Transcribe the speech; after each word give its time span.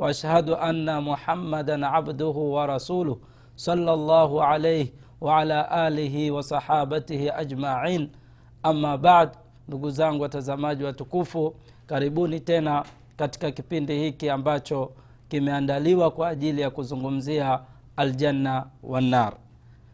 واشهد 0.00 0.50
ان 0.50 1.02
محمدا 1.04 1.86
عبده 1.86 2.26
ورسوله 2.56 3.18
صلى 3.56 3.92
الله 3.92 4.44
عليه 4.44 4.86
وعلى 5.20 5.60
alihi 5.70 6.30
wasahabatihi 6.30 7.30
ajmain 7.30 8.10
ama 8.62 8.98
bad 8.98 9.30
ndugu 9.68 9.90
zangu 9.90 10.22
watazamaji 10.22 10.84
watukufu 10.84 11.54
karibuni 11.86 12.40
tena 12.40 12.84
katika 13.16 13.50
kipindi 13.50 13.98
hiki 13.98 14.30
ambacho 14.30 14.92
kimeandaliwa 15.28 16.10
kwa 16.10 16.28
ajili 16.28 16.60
ya 16.60 16.70
kuzungumzia 16.70 17.60
aljanna 17.96 18.66
wannar 18.82 19.32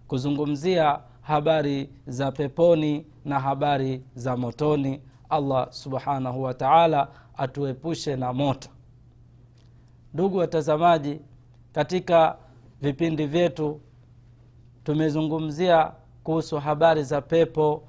kuzungumzia 0.08 0.98
habari 1.22 1.91
za 2.06 2.32
peponi 2.32 3.06
na 3.24 3.41
habari 3.41 4.02
za 4.14 4.36
motoni 4.36 5.00
allah 5.30 5.66
subhanahu 5.70 6.42
wa 6.42 6.55
taala 6.55 7.08
atuepushe 7.36 8.16
na 8.16 8.32
moto 8.32 8.68
ndugu 10.13 10.38
watazamaji 10.38 11.19
katika 11.73 12.38
vipindi 12.81 13.25
vyetu 13.25 13.81
tumezungumzia 14.83 15.91
kuhusu 16.23 16.58
habari 16.59 17.03
za 17.03 17.22
pepo 17.22 17.83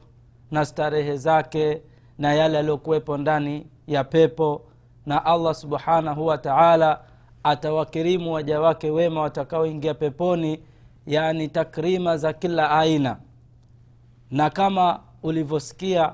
na 0.51 0.65
starehe 0.65 1.17
zake 1.17 1.83
na 2.19 2.35
yale 2.35 2.57
yaliyokuwepo 2.57 3.17
ndani 3.17 3.67
ya 3.87 4.05
pepo 4.05 4.63
na 5.07 5.25
allah 5.25 5.55
subhanahu 5.55 6.27
wa 6.27 6.39
taala 6.39 7.01
atawakirimu 7.43 8.33
waja 8.33 8.61
wake 8.61 8.91
wema 8.91 9.21
watakaoingia 9.21 9.95
peponi 9.95 10.61
yaani 11.07 11.49
takrima 11.49 12.17
za 12.17 12.33
kila 12.33 12.71
aina. 12.71 13.17
Na 14.31 14.51
kama 14.51 15.01
ulivyosikia 15.23 16.13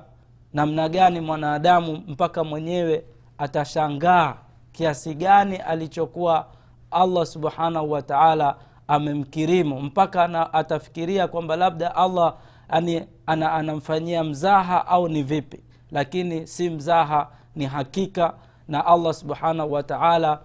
namna 0.53 0.89
gani 0.89 1.19
mwanadamu 1.19 2.03
mpaka 2.07 2.43
mwenyewe 2.43 3.05
atashangaa 3.37 4.35
kiasi 4.75 5.13
gani 5.13 5.55
alichokuwa 5.57 6.47
allah 6.91 7.25
subhanahu 7.25 7.91
wa 7.91 8.01
taala 8.01 8.55
amemkirimu. 8.87 9.81
Mpaka 9.81 10.27
na 10.27 10.53
atafikiria 10.53 11.27
kwamba 11.27 11.55
labda 11.55 11.95
allah 11.95 12.35
ani, 12.69 13.05
ana, 13.25 13.53
anamfanyia 13.53 14.23
mzaha 14.23 14.87
au 14.87 15.07
ni 15.07 15.23
vipi. 15.23 15.59
Lakini 15.91 16.47
si 16.47 16.69
mzaha 16.69 17.27
ni 17.55 17.65
hakika 17.65 18.33
na 18.67 18.85
allah 18.85 19.13
subhanahu 19.13 19.71
wa 19.73 19.83
taala 19.83 20.39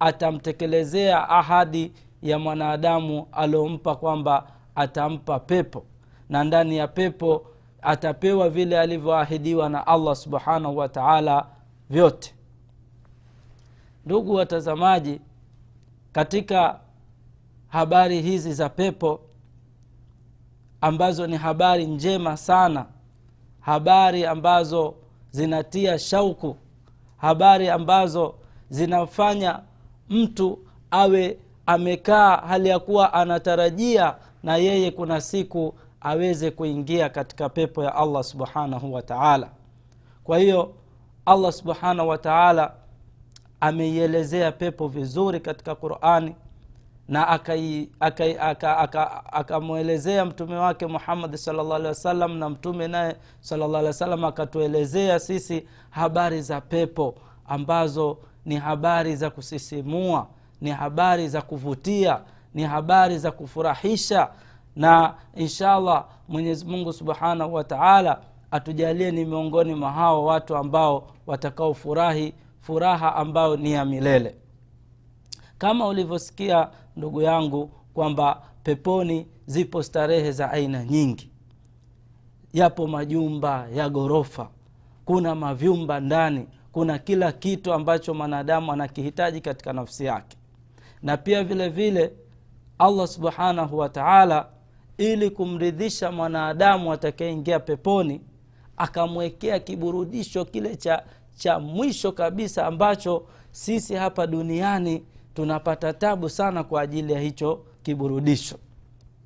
atamtekelezea 0.00 1.28
ahadi 1.28 1.92
ya 2.22 2.38
mwanadamu 2.38 3.26
aliompa 3.32 3.96
kwamba 3.96 4.46
atampa 4.74 5.38
pepo. 5.40 5.84
Na 6.28 6.44
ndani 6.44 6.76
ya 6.76 6.88
pepo 6.88 7.46
atapewa 7.82 8.48
vile 8.50 8.80
alivyoahidiwa 8.80 9.68
na 9.68 9.86
allah 9.86 10.16
subhanahu 10.16 10.76
wa 10.76 10.88
taala 10.88 11.46
vyote 11.90 12.34
ndugu 14.08 14.34
watazamaji 14.34 15.20
katika 16.12 16.80
habari 17.68 18.22
hizi 18.22 18.52
za 18.52 18.68
pepo 18.68 19.20
ambazo 20.80 21.26
ni 21.26 21.36
habari 21.36 21.86
njema 21.86 22.36
sana 22.36 22.86
habari 23.60 24.26
ambazo 24.26 24.94
zinatia 25.30 25.98
shauku 25.98 26.56
habari 27.16 27.68
ambazo 27.68 28.34
zinafanya 28.70 29.60
mtu 30.08 30.58
awe 30.90 31.38
amekaa 31.66 32.36
hali 32.36 32.68
ya 32.68 32.78
kuwa 32.78 33.12
anatarajia 33.12 34.14
na 34.42 34.56
yeye 34.56 34.90
kuna 34.90 35.20
siku 35.20 35.74
aweze 36.00 36.50
kuingia 36.50 37.08
katika 37.08 37.48
pepo 37.48 37.84
ya 37.84 37.94
allah 37.94 38.24
subhanahu 38.24 38.92
wa 38.92 39.02
taala. 39.02 39.48
Kwa 40.24 40.38
hiyo 40.38 40.74
allah 41.26 41.52
subhanahu 41.52 42.08
wa 42.08 42.18
taala 42.18 42.72
ameielezea 43.60 44.52
pepo 44.52 44.88
vizuri 44.88 45.40
katika 45.40 45.74
qurani 45.74 46.34
na 47.08 47.28
akamwelezea 49.32 50.24
mtume 50.24 50.56
wake 50.56 50.86
muhammadi 50.86 51.38
salllah 51.38 51.76
alehi 51.76 51.88
wasallam 51.88 52.36
na 52.38 52.48
mtume 52.50 52.88
naye 52.88 53.16
salllah 53.40 53.78
alih 53.78 53.86
wasallam 53.86 54.24
akatuelezea 54.24 55.18
sisi 55.18 55.66
habari 55.90 56.42
za 56.42 56.60
pepo 56.60 57.14
ambazo 57.46 58.18
ni 58.46 58.56
habari 58.56 59.16
za 59.16 59.30
kusisimua 59.30 60.26
ni 60.60 60.70
habari 60.70 61.28
za 61.28 61.42
kuvutia 61.42 62.20
ni 62.54 62.62
habari 62.62 63.18
za 63.18 63.30
kufurahisha. 63.30 64.28
Na 64.76 65.14
inshallah 65.36 66.04
mwenyezi 66.28 66.64
mungu 66.64 66.92
subhanahu 66.92 67.54
wa 67.54 67.64
taala 67.64 68.20
atujalie 68.50 69.10
ni 69.10 69.24
miongoni 69.24 69.74
mwa 69.74 69.92
hao 69.92 70.24
watu 70.24 70.56
ambao 70.56 71.06
watakaofurahi 71.26 72.34
furaha 72.72 73.14
ambayo 73.16 73.56
ni 73.56 73.72
ya 73.72 73.84
milele. 73.84 74.34
Kama 75.58 75.86
ulivyosikia 75.88 76.68
ndugu 76.96 77.22
yangu 77.22 77.70
kwamba 77.94 78.42
peponi 78.62 79.26
zipo 79.46 79.82
starehe 79.82 80.32
za 80.32 80.50
aina 80.50 80.84
nyingi. 80.84 81.30
Yapo 82.52 82.86
majumba 82.86 83.68
ya 83.74 83.88
ghorofa 83.88 84.50
kuna 85.04 85.34
mavyumba 85.34 86.00
ndani 86.00 86.46
kuna 86.72 86.98
kila 86.98 87.32
kitu 87.32 87.72
ambacho 87.72 88.14
mwanadamu 88.14 88.72
anakihitaji 88.72 89.40
katika 89.40 89.72
nafsi 89.72 90.04
yake. 90.04 90.36
Na 91.02 91.16
pia 91.16 91.44
vile 91.44 91.68
vile 91.68 92.12
allah 92.78 93.06
subhanahu 93.06 93.78
wataala 93.78 94.48
ili 94.98 95.30
kumridhisha 95.30 96.12
mwanadamu 96.12 96.92
atakayeingia 96.92 97.60
peponi 97.60 98.20
akamwekea 98.76 99.58
kiburudisho 99.58 100.44
kile 100.44 100.76
cha 100.76 101.02
cha 101.38 101.58
mwisho 101.58 102.12
kabisa 102.12 102.66
ambacho 102.66 103.26
sisi 103.50 103.94
hapa 103.94 104.26
duniani 104.26 105.02
tunapata 105.34 105.92
tabu 105.92 106.28
sana 106.28 106.64
kwa 106.64 106.80
ajili 106.80 107.12
ya 107.12 107.20
hicho 107.20 107.60
kiburudisho. 107.82 108.58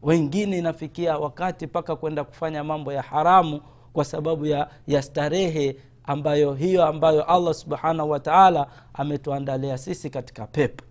Wengine 0.02 0.58
inafikia 0.58 1.18
wakati 1.18 1.66
mpaka 1.66 1.96
kwenda 1.96 2.24
kufanya 2.24 2.64
mambo 2.64 2.92
ya 2.92 3.02
haramu 3.02 3.60
kwa 3.92 4.04
sababu 4.04 4.46
ya, 4.46 4.70
ya 4.86 5.02
starehe 5.02 5.76
ambayo 6.04 6.54
hiyo 6.54 6.86
ambayo 6.86 7.24
allah 7.24 7.54
subhanahu 7.54 8.10
wataala 8.10 8.66
ametuandalia 8.94 9.78
sisi 9.78 10.10
katika 10.10 10.46
pepo. 10.46 10.84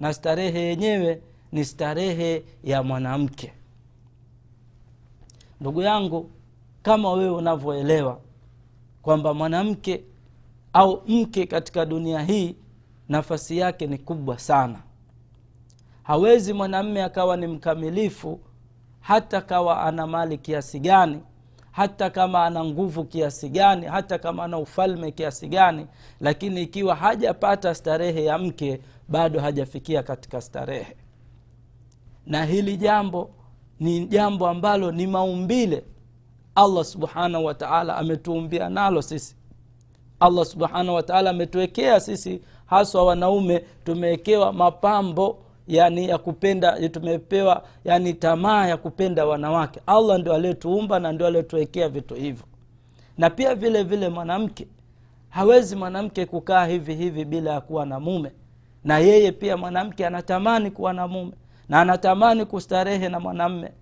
Na 0.00 0.12
starehe 0.14 0.60
yenyewe 0.60 1.22
ni 1.52 1.64
starehe 1.64 2.44
ya 2.64 2.82
mwanamke. 2.82 3.52
Ndugu 5.60 5.82
yangu 5.82 6.30
kama 6.82 7.12
wewe 7.12 7.30
unavyoelewa 7.30 8.20
kwamba 9.02 9.34
mwanamke 9.34 10.04
au 10.74 11.02
mke 11.08 11.46
katika 11.46 11.86
dunia 11.86 12.22
hii 12.22 12.56
nafasi 13.08 13.58
yake 13.58 13.86
ni 13.86 13.98
kubwa 13.98 14.38
sana. 14.38 14.78
Hawezi 16.02 16.52
mwanamme 16.52 17.02
akawa 17.02 17.36
ni 17.36 17.46
mkamilifu 17.46 18.40
hata 19.00 19.40
kawa 19.40 19.80
ana 19.82 20.06
mali 20.06 20.38
kiasi 20.38 20.80
gani 20.80 21.20
hata 21.72 22.10
kama 22.10 22.44
ana 22.44 22.64
nguvu 22.64 23.04
kiasi 23.04 23.48
gani 23.48 23.86
hata 23.86 24.18
kama 24.18 24.44
ana 24.44 24.58
ufalme 24.58 25.12
kiasi 25.12 25.48
gani 25.48 25.86
lakini 26.20 26.62
ikiwa 26.62 26.94
hajapata 26.94 27.74
starehe 27.74 28.24
ya 28.24 28.38
mke 28.38 28.80
bado 29.08 29.40
hajafikia 29.40 30.02
katika 30.02 30.40
starehe. 30.40 30.96
Na 32.26 32.44
hili 32.44 32.76
jambo 32.76 33.30
ni 33.80 34.06
jambo 34.06 34.48
ambalo 34.48 34.92
ni 34.92 35.06
maumbile. 35.06 35.84
Allah 36.54 36.84
subhanahu 36.84 37.44
wataala 37.44 37.96
ametuumbia 37.96 38.68
nalo 38.68 39.02
sisi 39.02 39.36
allah 40.24 40.44
subhanahu 40.44 40.94
wataala 40.94 41.30
ametuwekea 41.30 42.00
sisi 42.00 42.40
haswa 42.66 43.04
wanaume 43.04 43.64
tumewekewa 43.84 44.52
mapambo 44.52 45.38
yani 45.68 46.08
ya 46.08 46.18
kupenda 46.18 46.88
tumepewa 46.88 47.62
yani 47.84 48.14
tamaa 48.14 48.66
ya 48.66 48.76
kupenda 48.76 49.26
wanawake. 49.26 49.80
Allah 49.86 50.18
ndio 50.18 50.34
aliyetuumba 50.34 50.98
na 50.98 51.12
ndio 51.12 51.26
aliyetuwekea 51.26 51.88
vitu 51.88 52.14
hivyo. 52.14 52.44
Na 53.18 53.30
pia 53.30 53.54
vile 53.54 53.82
vile 53.82 54.08
mwanamke 54.08 54.66
hawezi 55.28 55.76
mwanamke 55.76 56.26
kukaa 56.26 56.66
hivi 56.66 56.94
hivi 56.94 57.24
bila 57.24 57.50
ya 57.52 57.60
kuwa 57.60 57.86
na 57.86 58.00
mume. 58.00 58.32
Na 58.84 58.98
yeye 58.98 59.32
pia 59.32 59.56
mwanamke 59.56 60.06
anatamani 60.06 60.70
kuwa 60.70 60.92
na 60.92 61.08
mume 61.08 61.32
na 61.68 61.80
anatamani 61.80 62.44
kustarehe 62.44 63.08
na 63.08 63.20
mwanamme. 63.20 63.72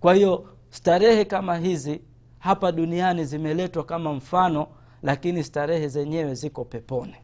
Kwa 0.00 0.14
hiyo 0.14 0.44
starehe 0.70 1.24
kama 1.24 1.56
hizi 1.58 2.00
hapa 2.38 2.72
duniani 2.72 3.24
zimeletwa 3.24 3.84
kama 3.84 4.12
mfano 4.12 4.66
lakini 5.02 5.44
starehe 5.44 5.88
zenyewe 5.88 6.34
ziko 6.34 6.64
peponi. 6.64 7.14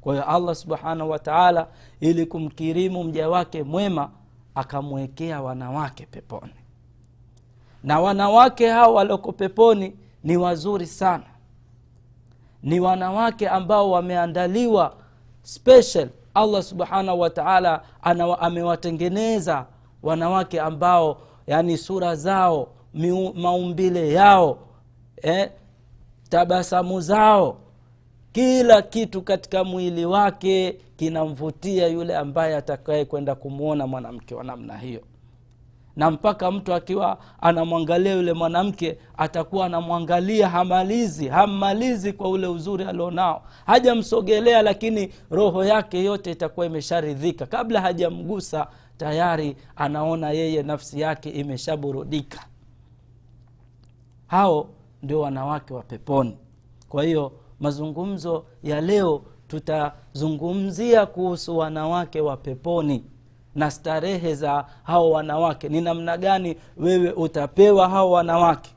Kwa 0.00 0.14
hiyo 0.14 0.26
allah 0.28 0.54
subhanahu 0.54 1.10
wataala 1.10 1.66
ili 2.00 2.26
kumkirimu 2.26 3.04
mja 3.04 3.28
wake 3.28 3.62
mwema 3.62 4.10
akamwekea 4.54 5.42
wanawake 5.42 6.06
peponi. 6.06 6.52
Na 7.84 8.00
wanawake 8.00 8.68
hao 8.68 8.94
walioko 8.94 9.32
peponi 9.32 9.96
ni 10.24 10.36
wazuri 10.36 10.86
sana. 10.86 11.24
Ni 12.62 12.80
wanawake 12.80 13.48
ambao 13.48 13.90
wameandaliwa 13.90 14.94
special. 15.42 16.08
Allah 16.34 16.62
subhanahu 16.62 17.20
wataala 17.20 17.82
amewatengeneza 18.40 19.66
wanawake 20.02 20.60
ambao 20.60 21.20
yani 21.46 21.78
sura 21.78 22.16
zao 22.16 22.68
miu, 22.94 23.34
maumbile 23.34 24.12
yao 24.12 24.58
eh, 25.22 25.50
tabasamu 26.28 27.00
zao. 27.00 27.56
Kila 28.32 28.82
kitu 28.82 29.22
katika 29.22 29.64
mwili 29.64 30.04
wake 30.04 30.78
kinamvutia 30.96 31.86
yule 31.86 32.16
ambaye 32.16 32.56
atakaye 32.56 33.04
kwenda 33.04 33.34
kumwona 33.34 33.86
mwanamke 33.86 34.34
wa 34.34 34.44
namna 34.44 34.76
hiyo. 34.78 35.00
Na 35.96 36.10
mpaka 36.10 36.50
mtu 36.50 36.74
akiwa 36.74 37.18
anamwangalia 37.40 38.14
yule 38.14 38.32
mwanamke 38.32 38.98
atakuwa 39.16 39.66
anamwangalia 39.66 40.48
hamalizi 40.48 41.28
hammalizi 41.28 42.12
kwa 42.12 42.28
ule 42.28 42.46
uzuri 42.46 42.84
alionao. 42.84 43.42
Hajamsogelea 43.66 44.62
lakini 44.62 45.12
roho 45.30 45.64
yake 45.64 46.04
yote 46.04 46.30
itakuwa 46.30 46.66
imesharidhika. 46.66 47.46
Kabla 47.46 47.80
hajamgusa 47.80 48.66
tayari 48.96 49.56
anaona 49.76 50.30
yeye 50.30 50.62
nafsi 50.62 51.00
yake 51.00 51.30
imeshaburudika. 51.30 52.46
Hao 54.26 54.68
ndio 55.02 55.20
wanawake 55.20 55.74
wa 55.74 55.82
peponi. 55.82 56.36
Kwa 56.88 57.02
hiyo 57.04 57.32
mazungumzo 57.60 58.44
ya 58.62 58.80
leo 58.80 59.22
tutazungumzia 59.48 61.06
kuhusu 61.06 61.58
wanawake 61.58 62.20
wa 62.20 62.36
peponi 62.36 63.04
na 63.54 63.70
starehe 63.70 64.34
za 64.34 64.64
hao 64.82 65.10
wanawake. 65.10 65.68
Ni 65.68 65.80
namna 65.80 66.16
gani 66.16 66.56
wewe 66.76 67.12
utapewa 67.12 67.88
hao 67.88 68.10
wanawake? 68.10 68.70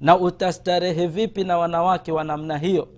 Na 0.00 0.18
utastarehe 0.18 1.06
vipi 1.06 1.44
na 1.44 1.58
wanawake 1.58 2.12
wa 2.12 2.24
namna 2.24 2.58
hiyo? 2.58 2.88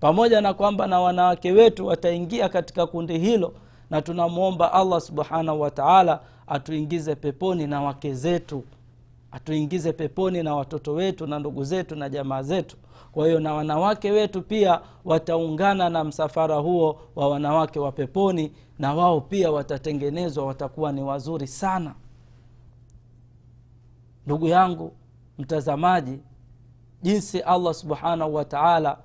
Pamoja 0.00 0.40
na 0.40 0.54
kwamba 0.54 0.86
na 0.86 1.00
wanawake 1.00 1.52
wetu 1.52 1.86
wataingia 1.86 2.48
katika 2.48 2.86
kundi 2.86 3.18
hilo 3.18 3.52
na 3.90 4.02
tunamwomba 4.02 4.72
allah 4.72 5.00
subhanahu 5.00 5.60
wataala 5.60 6.20
atuingize 6.46 7.14
peponi 7.14 7.66
na 7.66 7.82
wake 7.82 8.14
zetu 8.14 8.64
atuingize 9.36 9.92
peponi 9.92 10.42
na 10.42 10.54
watoto 10.54 10.92
wetu 10.92 11.26
na 11.26 11.38
ndugu 11.38 11.64
zetu 11.64 11.96
na 11.96 12.08
jamaa 12.08 12.42
zetu. 12.42 12.76
Kwa 13.12 13.26
hiyo 13.26 13.40
na 13.40 13.54
wanawake 13.54 14.10
wetu 14.10 14.42
pia 14.42 14.80
wataungana 15.04 15.88
na 15.90 16.04
msafara 16.04 16.56
huo 16.56 17.00
wa 17.16 17.28
wanawake 17.28 17.78
wa 17.78 17.92
peponi 17.92 18.52
na 18.78 18.94
wao 18.94 19.20
pia 19.20 19.50
watatengenezwa 19.50 20.46
watakuwa 20.46 20.92
ni 20.92 21.02
wazuri 21.02 21.46
sana. 21.46 21.94
Ndugu 24.26 24.48
yangu 24.48 24.92
mtazamaji 25.38 26.18
jinsi 27.02 27.40
allah 27.40 27.74
subhanahu 27.74 28.34
wa 28.34 28.44
taala 28.44 28.98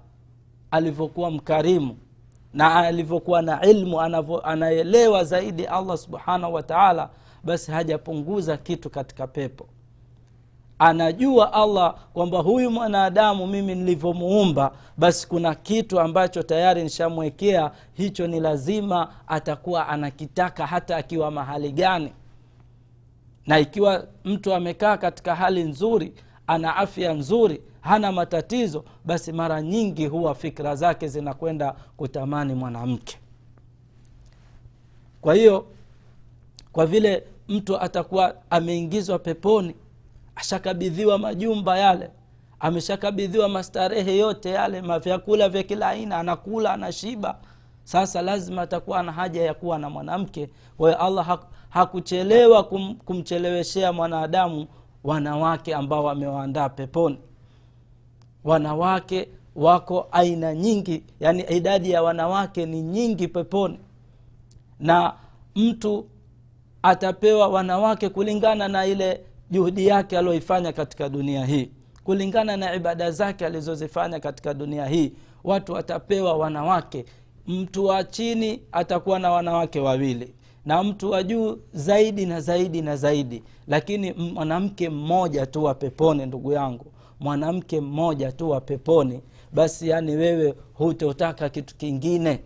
alivyokuwa 0.72 1.31
mkarimu 1.31 1.98
na 2.54 2.75
alivyokuwa 2.75 3.42
na 3.42 3.62
ilmu 3.66 4.01
anaelewa 4.44 5.24
zaidi 5.24 5.66
allah 5.66 5.98
subhanahu 5.98 6.54
wa 6.54 6.63
taala 6.63 7.10
basi 7.44 7.72
hajapunguza 7.72 8.57
kitu 8.57 8.89
katika 8.89 9.27
pepo 9.27 9.68
anajua 10.81 11.54
allah 11.54 11.95
kwamba 12.13 12.39
huyu 12.39 12.72
mwanadamu 12.72 13.48
mimi 13.48 13.75
nilivyomuumba 13.75 14.72
basi 14.98 15.28
kuna 15.28 15.56
kitu 15.56 16.00
ambacho 16.00 16.44
tayari 16.44 16.83
nishamwekea 16.83 17.72
hicho 17.94 18.28
ni 18.28 18.39
lazima 18.39 19.13
atakuwa 19.28 19.88
anakitaka 19.88 20.68
hata 20.68 20.98
akiwa 20.98 21.31
mahali 21.31 21.72
gani. 21.72 22.13
Na 23.48 23.60
ikiwa 23.60 24.07
mtu 24.25 24.54
amekaa 24.54 24.98
katika 24.98 25.36
hali 25.36 25.63
nzuri 25.63 26.13
ana 26.48 26.75
afya 26.75 27.13
nzuri 27.13 27.62
hana 27.81 28.12
matatizo 28.12 28.84
basi 29.06 29.31
mara 29.31 29.62
nyingi 29.62 30.06
huwa 30.07 30.36
fikra 30.36 30.75
zake 30.75 31.07
zinakwenda 31.07 31.75
kutamani 31.98 32.54
mwanamke. 32.54 33.18
Kwa 35.22 35.34
hiyo 35.36 35.66
kwa 36.72 36.86
vile 36.86 37.24
mtu 37.48 37.80
atakuwa 37.81 38.36
ameingizwa 38.50 39.19
peponi 39.19 39.75
ashakabidhiwa 40.42 41.18
majumba 41.18 41.78
yale 41.78 42.10
ameshakabidhiwa 42.60 43.50
mastarehe 43.50 44.18
yote 44.18 44.50
yale 44.50 44.82
mavyakula 44.82 45.50
vya 45.50 45.64
kila 45.64 45.88
aina 45.88 46.18
anakula 46.18 46.74
anashiba. 46.74 47.38
Sasa 47.84 48.22
lazima 48.22 48.62
atakuwa 48.62 49.04
na 49.04 49.12
haja 49.12 49.42
ya 49.44 49.54
kuwa 49.54 49.80
na 49.80 49.90
mwanamke. 49.90 50.50
Kwayo 50.78 50.98
allah 50.98 51.40
hakuchelewa 51.70 52.64
kum, 52.64 52.96
kumcheleweshea 52.96 53.94
mwanadamu 53.94 54.68
wanawake 55.04 55.76
ambao 55.76 56.04
wamewaandaa 56.04 56.70
peponi. 56.70 57.18
Wanawake 58.44 59.30
wako 59.56 60.08
aina 60.12 60.54
nyingi 60.56 61.04
yani 61.20 61.42
idadi 61.50 61.92
ya 61.92 62.04
wanawake 62.04 62.66
ni 62.66 62.82
nyingi 62.82 63.28
peponi. 63.28 63.80
Na 64.80 65.14
mtu 65.56 66.06
atapewa 66.84 67.48
wanawake 67.48 68.10
kulingana 68.10 68.68
na 68.68 68.86
ile 68.86 69.22
juhudi 69.51 69.88
yake 69.88 70.18
aliyoifanya 70.18 70.74
katika 70.74 71.09
dunia 71.09 71.45
hii. 71.45 71.71
Kulingana 72.03 72.57
na 72.57 72.75
ibada 72.75 73.12
zake 73.12 73.45
alizozifanya 73.45 74.19
katika 74.19 74.53
dunia 74.53 74.86
hii 74.86 75.13
watu 75.44 75.74
watapewa 75.74 76.33
wanawake. 76.38 77.06
Mtu 77.48 77.86
wa 77.86 78.03
chini 78.03 78.62
atakuwa 78.71 79.19
na 79.19 79.31
wanawake 79.31 79.80
wawili 79.80 80.33
na 80.65 80.83
mtu 80.83 81.12
wa 81.12 81.24
juu 81.24 81.57
zaidi 81.74 82.25
na 82.25 82.42
zaidi 82.42 82.81
na 82.81 82.96
zaidi. 82.96 83.43
Lakini 83.67 84.13
mwanamke 84.13 84.89
mmoja 84.89 85.46
tu 85.46 85.63
wa 85.63 85.74
peponi 85.75 86.25
ndugu 86.25 86.51
yangu 86.51 86.86
mwanamke 87.20 87.81
mmoja 87.81 88.31
tu 88.31 88.50
wa 88.50 88.62
peponi 88.62 89.22
basi 89.53 89.89
yani 89.89 90.15
wewe 90.15 90.53
hutotaka 90.74 91.50
kitu 91.50 91.75
kingine. 91.75 92.39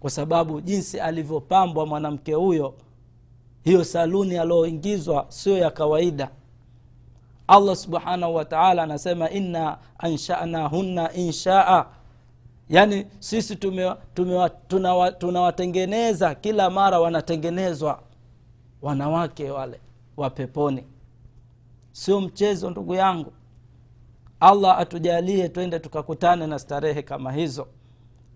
Kwa 0.00 0.10
sababu 0.10 0.60
jinsi 0.60 1.00
alivyopambwa 1.00 1.86
mwanamke 1.86 2.34
huyo 2.34 2.74
hiyo 3.68 3.84
saluni 3.84 4.38
aliyoingizwa 4.38 5.26
sio 5.28 5.58
ya 5.58 5.70
kawaida. 5.70 6.30
Allah 7.48 7.76
subhanahu 7.76 8.34
wataala 8.34 8.82
anasema 8.82 9.30
inna 9.30 9.78
anshanahunna 9.98 11.12
inshaa. 11.12 11.86
Yaani 12.68 13.06
sisi 13.18 13.56
tunawatengeneza 15.18 16.26
tuna, 16.26 16.34
tuna 16.34 16.34
kila 16.34 16.70
mara 16.70 17.00
wanatengenezwa 17.00 18.02
wanawake 18.82 19.50
wale 19.50 19.80
wa 20.16 20.30
peponi. 20.30 20.84
Sio 21.92 22.20
mchezo 22.20 22.70
ndugu 22.70 22.94
yangu. 22.94 23.32
Allah 24.40 24.78
atujalie 24.78 25.48
twende 25.48 25.78
tukakutane 25.78 26.46
na 26.46 26.58
starehe 26.58 27.02
kama 27.02 27.32
hizo. 27.32 27.66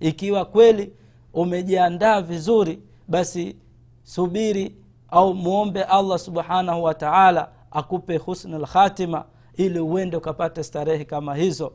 Ikiwa 0.01 0.45
kweli 0.45 0.93
umejiandaa 1.35 2.21
vizuri 2.21 2.79
basi 3.09 3.57
subiri 4.03 4.82
au 5.13 5.35
mwombe 5.35 5.83
allah 5.85 6.19
subhanahu 6.19 6.83
wa 6.83 6.95
taala 6.95 7.49
akupe 7.71 8.17
husnu 8.17 8.59
lkhatima 8.59 9.25
ili 9.57 9.81
uende 9.81 10.17
ukapate 10.17 10.63
starehe 10.63 11.05
kama 11.05 11.35
hizo. 11.35 11.73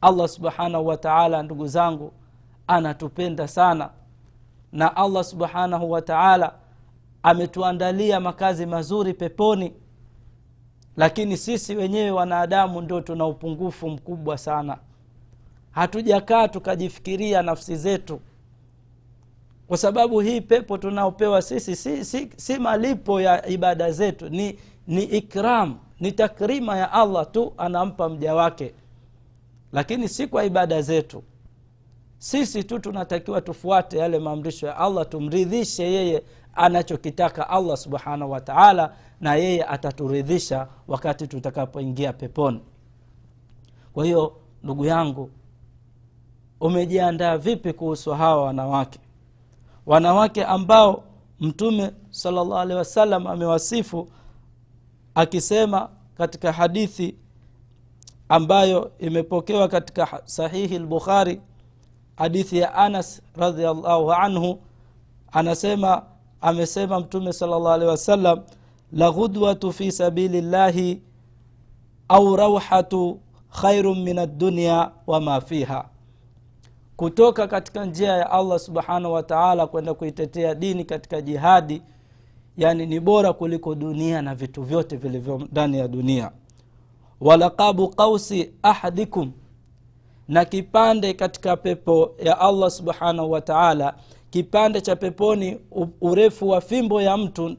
Allah 0.00 0.28
subhanahu 0.28 0.86
wa 0.86 0.96
taala 0.96 1.42
ndugu 1.42 1.66
zangu 1.66 2.12
anatupenda 2.66 3.48
sana. 3.48 3.90
Na 4.72 4.96
allah 4.96 5.24
subhanahu 5.24 5.90
wa 5.90 6.02
taala 6.02 6.52
ametuandalia 7.22 8.20
makazi 8.20 8.66
mazuri 8.66 9.14
peponi. 9.14 9.72
Lakini 10.96 11.36
sisi 11.36 11.76
wenyewe 11.76 12.10
wanadamu 12.10 12.80
ndo 12.80 13.00
tuna 13.00 13.26
upungufu 13.26 13.88
mkubwa 13.90 14.38
sana. 14.38 14.78
Hatujakaa 15.70 16.48
tukajifikiria 16.48 17.42
nafsi 17.42 17.76
zetu 17.76 18.20
kwa 19.68 19.76
sababu 19.76 20.20
hii 20.20 20.40
pepo 20.40 20.78
tunaopewa 20.78 21.42
sisi 21.42 21.76
si, 21.76 22.04
si, 22.04 22.30
si 22.36 22.58
malipo 22.58 23.20
ya 23.20 23.46
ibada 23.48 23.92
zetu 23.92 24.28
ni, 24.28 24.58
ni 24.86 25.02
ikram 25.02 25.78
ni 26.00 26.12
takrima 26.12 26.76
ya 26.76 26.92
allah 26.92 27.30
tu 27.30 27.52
anampa 27.58 28.08
mja 28.08 28.34
wake. 28.34 28.74
Lakini 29.72 30.08
si 30.08 30.26
kwa 30.26 30.44
ibada 30.44 30.82
zetu. 30.82 31.22
Sisi 32.18 32.64
tu 32.64 32.78
tunatakiwa 32.78 33.40
tufuate 33.40 33.98
yale 33.98 34.18
maamrisho 34.18 34.66
ya 34.66 34.76
allah 34.76 35.08
tumridhishe 35.08 35.92
yeye 35.92 36.22
anachokitaka 36.54 37.48
allah 37.50 37.76
subhanahu 37.76 38.30
wataala 38.30 38.92
na 39.20 39.34
yeye 39.34 39.64
ataturidhisha 39.64 40.68
wakati 40.88 41.26
tutakapoingia 41.26 42.12
peponi. 42.12 42.60
Kwa 43.92 44.04
hiyo 44.04 44.36
ndugu 44.62 44.84
yangu 44.84 45.30
umejiandaa 46.60 47.36
vipi 47.38 47.72
kuhusu 47.72 48.10
hawa 48.14 48.44
wanawake 48.44 48.98
wanawake 49.86 50.44
ambao 50.44 51.04
mtume 51.40 51.90
salllah 52.10 52.60
alehi 52.60 52.78
wasallam 52.78 53.26
amewasifu 53.26 54.08
akisema 55.14 55.88
katika 56.18 56.52
hadithi 56.52 57.16
ambayo 58.28 58.90
imepokewa 58.98 59.68
katika 59.68 60.22
sahihi 60.24 60.78
lbukhari 60.78 61.40
hadithi 62.16 62.58
ya 62.58 62.74
anas 62.74 63.22
radiallahu 63.36 64.12
anhu 64.12 64.60
anasema 65.32 66.02
amesema 66.40 67.00
mtume 67.00 67.32
salllah 67.32 67.72
alehi 67.74 67.90
wasallam 67.90 68.40
la 68.92 69.10
ghudwatu 69.10 69.72
fi 69.72 69.92
sabili 69.92 70.40
llahi 70.40 71.02
au 72.08 72.36
rauhatu 72.36 73.20
khairun 73.60 74.02
min 74.02 74.18
addunya 74.18 74.90
wama 75.06 75.40
fiha 75.40 75.88
kutoka 76.96 77.46
katika 77.46 77.84
njia 77.84 78.12
ya 78.12 78.30
allah 78.30 78.58
subhanahu 78.58 79.14
wataala 79.14 79.66
kwenda 79.66 79.94
kuitetea 79.94 80.54
dini 80.54 80.84
katika 80.84 81.20
jihadi 81.22 81.82
yani 82.56 82.86
ni 82.86 83.00
bora 83.00 83.32
kuliko 83.32 83.74
dunia 83.74 84.22
na 84.22 84.34
vitu 84.34 84.62
vyote 84.62 84.96
vilivyo 84.96 85.38
ndani 85.52 85.78
ya 85.78 85.88
dunia. 85.88 86.30
Walaqabu 87.20 87.88
qausi 87.88 88.50
ahadikum 88.62 89.32
na 90.28 90.44
kipande 90.44 91.14
katika 91.14 91.56
pepo 91.56 92.14
ya 92.24 92.40
allah 92.40 92.70
subhanahu 92.70 93.30
wataala 93.30 93.94
kipande 94.30 94.80
cha 94.80 94.96
peponi 94.96 95.58
urefu 96.00 96.48
wa 96.48 96.60
fimbo 96.60 97.02
ya 97.02 97.16
mtu 97.16 97.56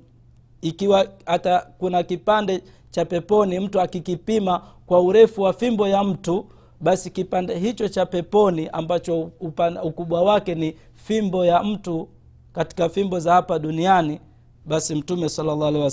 ikiwa 0.62 1.08
hata 1.25 1.67
kuna 1.77 2.03
kipande 2.03 2.63
cha 2.89 3.06
peponi 3.06 3.60
mtu 3.60 3.82
akikipima 3.82 4.62
kwa 4.86 5.01
urefu 5.01 5.41
wa 5.41 5.53
fimbo 5.53 5.88
ya 5.88 6.03
mtu 6.03 6.46
basi 6.81 7.10
kipande 7.10 7.60
hicho 7.60 7.88
cha 7.88 8.05
peponi 8.05 8.67
ambacho 8.74 9.31
upana, 9.39 9.84
ukubwa 9.84 10.22
wake 10.22 10.55
ni 10.55 10.75
fimbo 10.93 11.46
ya 11.46 11.63
mtu 11.63 12.07
katika 12.53 12.89
fimbo 12.89 13.19
za 13.19 13.34
hapa 13.34 13.60
duniani 13.60 14.19
basi 14.65 14.96
mtume 14.96 15.29
salllah 15.29 15.67
alehi 15.67 15.84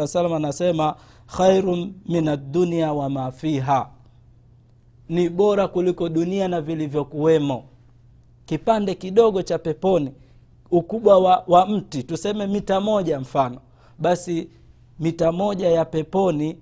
wasalam 0.00 0.32
anasema 0.32 0.94
khairun 1.26 1.92
min 2.06 2.28
addunia 2.28 2.92
wama 2.92 3.32
fiha. 3.32 3.90
Ni 5.08 5.28
bora 5.28 5.68
kuliko 5.68 6.08
dunia 6.08 6.48
na 6.48 6.60
vilivyokuwemo. 6.60 7.64
Kipande 8.46 8.94
kidogo 8.94 9.42
cha 9.42 9.58
peponi 9.58 10.10
ukubwa 10.70 11.18
wa, 11.18 11.44
wa 11.46 11.66
mti 11.66 12.02
tuseme 12.02 12.46
mita 12.46 12.80
moja 12.80 13.20
mfano 13.20 13.58
basi 13.98 14.48
mita 15.00 15.32
moja 15.32 15.68
ya 15.68 15.84
peponi 15.84 16.58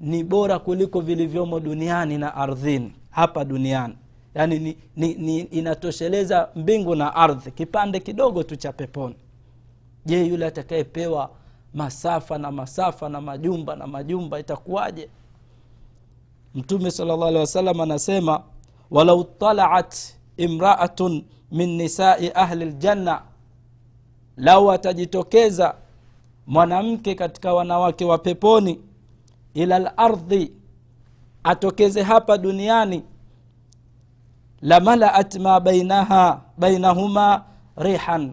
ni 0.00 0.24
bora 0.24 0.58
kuliko 0.58 1.00
vilivyomo 1.00 1.60
duniani 1.60 2.18
na 2.18 2.34
ardhini 2.34 2.92
hapa 3.10 3.44
duniani. 3.44 3.94
Yaani 4.34 4.58
ni, 4.58 4.76
ni, 4.96 5.14
ni 5.14 5.38
inatosheleza 5.40 6.48
mbingu 6.56 6.94
na 6.94 7.14
ardhi 7.14 7.50
kipande 7.50 8.00
kidogo 8.00 8.42
tu 8.42 8.56
cha 8.56 8.72
peponi. 8.72 9.14
Je 10.06 10.24
yule 10.26 10.46
atakayepewa 10.46 11.30
masafa 11.74 12.38
na 12.38 12.50
masafa 12.52 13.08
na 13.08 13.20
majumba 13.20 13.76
na 13.76 13.86
majumba 13.86 14.40
itakuwaje? 14.40 15.08
Mtume 16.54 16.90
sala 16.90 17.16
llah 17.16 17.28
alehi 17.28 17.40
wasallam 17.40 17.80
anasema 17.80 18.42
walau 18.90 19.24
talaat 19.24 19.96
imraatun 20.36 21.24
min 21.52 21.76
nisai 21.76 22.30
ahli 22.34 22.64
ljanna 22.64 23.22
lau 24.36 24.70
atajitokeza 24.72 25.74
mwanamke 26.46 27.14
katika 27.14 27.54
wanawake 27.54 28.04
wa 28.04 28.18
peponi 28.18 28.80
ila 29.54 29.78
lardhi 29.78 30.52
atokeze 31.44 32.02
hapa 32.02 32.38
duniani. 32.38 33.02
Lamalaat 34.62 35.34
ma 35.38 35.60
bainaha 35.60 36.40
bainahuma 36.58 37.44
rihan. 37.76 38.32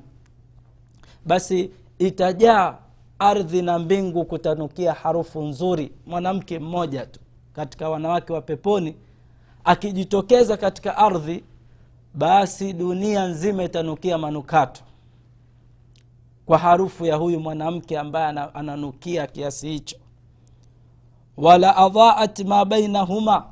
Basi 1.26 1.72
itajaa 2.00 2.78
ardhi 3.20 3.62
na 3.62 3.80
mbingu 3.80 4.26
kutanukia 4.26 4.94
harufu 4.94 5.42
nzuri 5.42 5.92
mwanamke 6.06 6.60
mmoja 6.60 7.06
tu 7.06 7.20
katika 7.54 7.90
wanawake 7.90 8.34
wa 8.34 8.42
peponi. 8.42 8.96
Akijitokeza 9.64 10.58
katika 10.58 10.98
ardhi 10.98 11.44
basi 12.14 12.74
dunia 12.74 13.28
nzima 13.28 13.64
itanukia 13.64 14.18
manukato. 14.18 14.82
Kwa 16.46 16.58
harufu 16.58 17.06
ya 17.06 17.16
huyu 17.16 17.40
mwanamke 17.40 18.00
ambaye 18.00 18.28
ananukia 18.54 19.28
kiasi 19.28 19.70
hicho 19.70 19.98
wala 21.38 21.78
adhaat 21.78 22.40
ma 22.46 22.66
bainahuma 22.66 23.46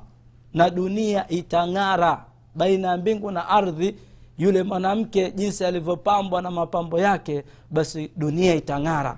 na 0.53 0.69
dunia 0.69 1.27
itang'ara 1.29 2.25
baina 2.55 2.87
ya 2.87 2.97
mbingu 2.97 3.31
na 3.31 3.49
ardhi. 3.49 3.95
Yule 4.37 4.63
mwanamke 4.63 5.31
jinsi 5.31 5.65
alivyopambwa 5.65 6.41
na 6.41 6.51
mapambo 6.51 6.99
yake 6.99 7.43
basi 7.71 8.11
dunia 8.15 8.55
itang'ara. 8.55 9.17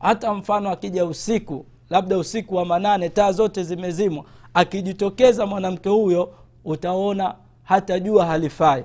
Hata 0.00 0.34
mfano 0.34 0.70
akija 0.70 1.04
usiku 1.04 1.64
labda 1.90 2.18
usiku 2.18 2.54
wa 2.56 2.64
manane 2.64 3.08
taa 3.08 3.32
zote 3.32 3.62
zimezimwa 3.64 4.24
akijitokeza 4.54 5.46
mwanamke 5.46 5.88
huyo 5.88 6.32
utaona 6.64 7.34
hata 7.64 8.00
jua 8.00 8.26
halifai 8.26 8.84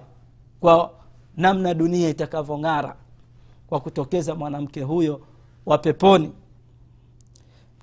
kwa 0.60 0.92
namna 1.38 1.74
dunia 1.74 2.10
itakavyong'ara 2.10 2.96
kwa 3.70 3.80
kutokeza 3.80 4.36
mwanamke 4.36 4.82
huyo 4.82 5.22
wa 5.66 5.78
peponi 5.78 6.32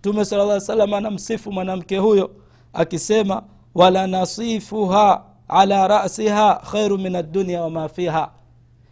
mtume 0.04 0.24
sala 0.24 0.44
lla 0.44 0.60
salam 0.60 0.94
anamsifu 0.94 1.52
mwanamke 1.52 1.98
huyo 1.98 2.30
akisema 2.72 3.42
wala 3.74 4.06
nasifuha 4.06 5.24
ala 5.48 5.88
rasiha 5.88 6.54
khairu 6.72 6.98
min 6.98 7.16
addunia 7.16 7.62
wama 7.62 7.88
fiha. 7.88 8.30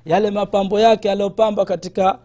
Yale 0.05 0.31
mapambo 0.31 0.81
yake 0.81 1.11
aliyopamba 1.11 1.65
katika 1.65 2.19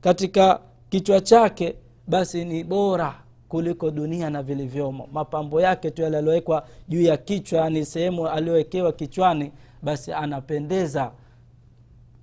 katika 0.00 0.60
kichwa 0.90 1.20
chake 1.20 1.74
basi 2.06 2.44
ni 2.44 2.64
bora 2.64 3.14
kuliko 3.48 3.90
dunia 3.90 4.30
na 4.30 4.42
vilivyomo. 4.42 5.08
Mapambo 5.12 5.60
yake 5.60 5.90
tu 5.90 6.02
yale 6.02 6.18
aliowekwa 6.18 6.66
juu 6.88 7.02
ya 7.02 7.16
kichwa 7.16 7.60
yani 7.60 7.84
sehemu 7.84 8.28
aliyowekewa 8.28 8.92
kichwani 8.92 9.52
basi 9.82 10.12
anapendeza 10.12 11.10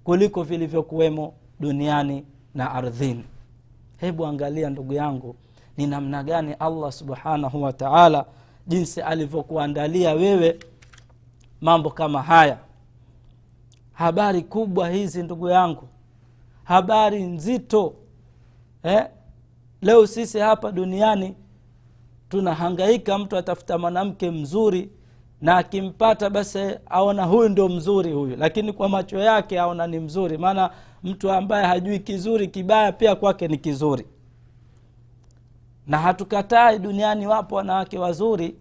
kuliko 0.03 0.43
vilivyokuwemo 0.43 1.33
duniani 1.59 2.25
na 2.55 2.71
ardhini. 2.71 3.23
Hebu 3.97 4.25
angalia 4.25 4.69
ndugu 4.69 4.93
yangu 4.93 5.35
ni 5.77 5.87
namna 5.87 6.23
gani 6.23 6.53
allah 6.59 6.91
subhanahu 6.91 7.63
wa 7.63 7.73
taala 7.73 8.25
jinsi 8.67 9.01
alivyokuandalia 9.01 10.13
wewe 10.13 10.59
mambo 11.61 11.89
kama 11.89 12.21
haya. 12.23 12.57
Habari 13.93 14.41
kubwa 14.41 14.89
hizi 14.89 15.23
ndugu 15.23 15.49
yangu. 15.49 15.87
Habari 16.63 17.23
nzito 17.23 17.93
eh? 18.83 19.05
leo 19.81 20.07
sisi 20.07 20.39
hapa 20.39 20.71
duniani 20.71 21.35
tunahangaika 22.29 23.17
mtu 23.17 23.37
atafuta 23.37 23.77
mwanamke 23.77 24.31
mzuri 24.31 24.89
na 25.41 25.57
akimpata 25.57 26.29
basi 26.29 26.59
aona 26.89 27.23
huyu 27.25 27.49
ndio 27.49 27.69
mzuri 27.69 28.11
huyu. 28.11 28.35
Lakini 28.35 28.73
kwa 28.73 28.89
macho 28.89 29.19
yake 29.19 29.59
aona 29.59 29.87
ni 29.87 29.99
mzuri. 29.99 30.37
Maana 30.37 30.69
mtu 31.03 31.31
ambaye 31.31 31.65
hajui 31.65 31.99
kizuri 31.99 32.47
kibaya 32.47 32.91
pia 32.91 33.15
kwake 33.15 33.47
ni 33.47 33.57
kizuri 33.57 34.05
na 35.91 35.97
hatukatai 35.97 36.79
duniani 36.79 37.27
wapo 37.27 37.55
wanawake 37.55 37.99
wazuri 37.99 38.55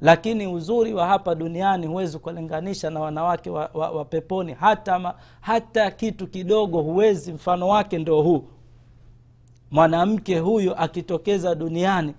lakini 0.00 0.46
uzuri 0.46 0.94
wa 0.94 1.06
hapa 1.06 1.34
duniani 1.34 1.86
huwezi 1.86 2.18
kulinganisha 2.18 2.90
na 2.90 3.00
wanawake 3.00 3.50
wa, 3.50 3.70
wa, 3.74 3.90
wa 3.90 4.04
peponi. 4.04 4.52
Hata, 4.52 4.98
ma, 4.98 5.14
hata 5.40 5.90
kitu 5.90 6.26
kidogo 6.26 6.82
huwezi 6.82 7.32
mfano 7.32 7.68
wake 7.68 7.98
ndo 7.98 8.22
huu. 8.22 8.44
Mwanamke 9.70 10.38
huyu 10.38 10.76
akitokeza 10.76 11.54
duniani 11.54 12.14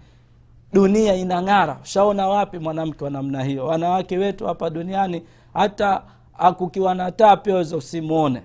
dunia 0.74 1.15
inang'ara. 1.15 1.79
Ushaona 1.83 2.27
wapi 2.27 2.60
mwanamke 2.60 3.03
wa 3.03 3.10
namna 3.10 3.43
hiyo? 3.43 3.65
Wanawake 3.67 4.17
wetu 4.17 4.45
hapa 4.48 4.69
duniani 4.69 5.24
hata 5.53 6.03
akukiwa 6.38 6.95
na 6.95 7.12
taa 7.12 7.38
pia 7.38 7.55
weza 7.55 7.77
usimwone 7.77 8.41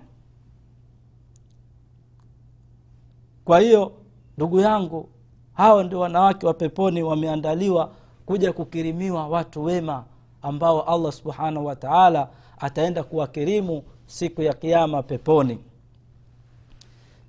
kwa 3.44 3.60
hiyo 3.60 3.92
ndugu 4.36 4.60
yangu 4.60 5.08
hao 5.56 5.82
ndio 5.82 6.00
wanawake 6.00 6.46
wa 6.46 6.54
peponi 6.54 7.02
wameandaliwa 7.02 7.90
kuja 8.26 8.52
kukirimiwa 8.52 9.28
watu 9.28 9.64
wema 9.64 10.04
ambao 10.42 10.82
allah 10.82 11.12
subhanahu 11.12 11.66
wataala 11.66 12.28
ataenda 12.58 13.02
kuwakirimu 13.02 13.82
siku 14.06 14.42
ya 14.42 14.52
kiama 14.54 15.02
peponi. 15.02 15.58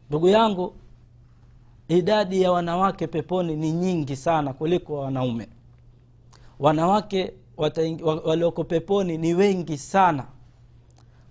Ndugu 0.10 0.28
yangu 0.30 0.74
idadi 1.88 2.42
ya 2.42 2.52
wanawake 2.52 3.08
peponi 3.08 3.56
ni 3.56 3.72
nyingi 3.72 4.16
sana 4.16 4.54
kuliko 4.54 4.94
wanaume. 5.00 5.48
Wanawake 6.60 7.34
walioko 8.26 8.64
peponi 8.64 9.18
ni 9.18 9.34
wengi 9.34 9.78
sana 9.78 10.26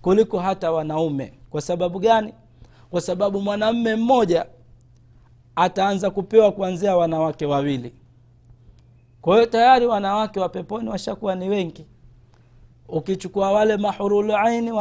kuliko 0.03 0.39
hata 0.39 0.73
wanaume. 0.73 1.33
Kwa 1.51 1.61
sababu 1.61 1.99
gani? 1.99 2.33
Kwa 2.91 3.01
sababu 3.01 3.41
mwanamme 3.41 3.97
mmoja 3.97 4.47
ataanza 5.57 6.11
kupewa 6.11 6.53
kuanzia 6.53 6.97
wanawake 6.97 7.47
wawili. 7.47 7.93
Kwa 9.23 9.35
hiyo 9.35 9.47
tayari 9.47 9.87
wanawake 9.87 10.41
wa 10.41 10.49
peponi 10.49 10.89
washakuwa 10.89 11.35
ni 11.35 11.49
wengi. 11.49 11.87
Ukichukua 12.89 13.53
wale 13.53 13.77
mahurulu 13.77 14.37
aini 14.37 14.73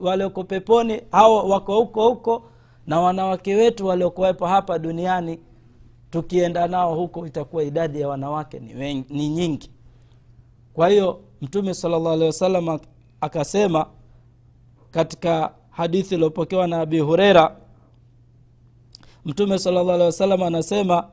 walioko 0.00 0.44
peponi 0.44 1.02
hao 1.10 1.48
wako 1.48 1.76
huko 1.80 2.08
huko 2.08 2.42
na 2.86 3.00
wanawake 3.00 3.54
wetu 3.54 3.86
waliokuwepo 3.86 4.46
hapa 4.46 4.78
duniani 4.78 5.38
tukienda 6.10 6.68
nao 6.68 6.94
huko 6.94 7.26
itakuwa 7.26 7.62
idadi 7.64 8.00
ya 8.00 8.08
wanawake 8.08 8.58
ni, 8.58 8.74
wengi, 8.74 9.14
ni 9.14 9.28
nyingi. 9.28 9.70
Kwa 10.74 10.88
hiyo 10.88 11.20
mtume 11.40 11.74
salllah 11.74 12.12
alehi 12.12 12.80
akasema 13.20 13.86
katika 14.90 15.52
hadithi 15.70 16.14
iliyopokewa 16.14 16.66
na 16.66 16.80
abi 16.80 16.98
hureira 16.98 17.56
mtume 19.24 19.58
sala 19.58 19.82
llah 19.82 19.94
alih 19.94 20.06
wasallam 20.06 20.42
anasema 20.42 21.08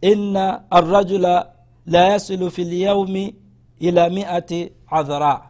inna 0.00 0.70
arrajula 0.70 1.50
la 1.86 2.08
yasilu 2.08 2.50
fi 2.50 2.64
lyaumi 2.64 3.34
ila 3.78 4.10
miati 4.10 4.72
adhara 4.86 5.42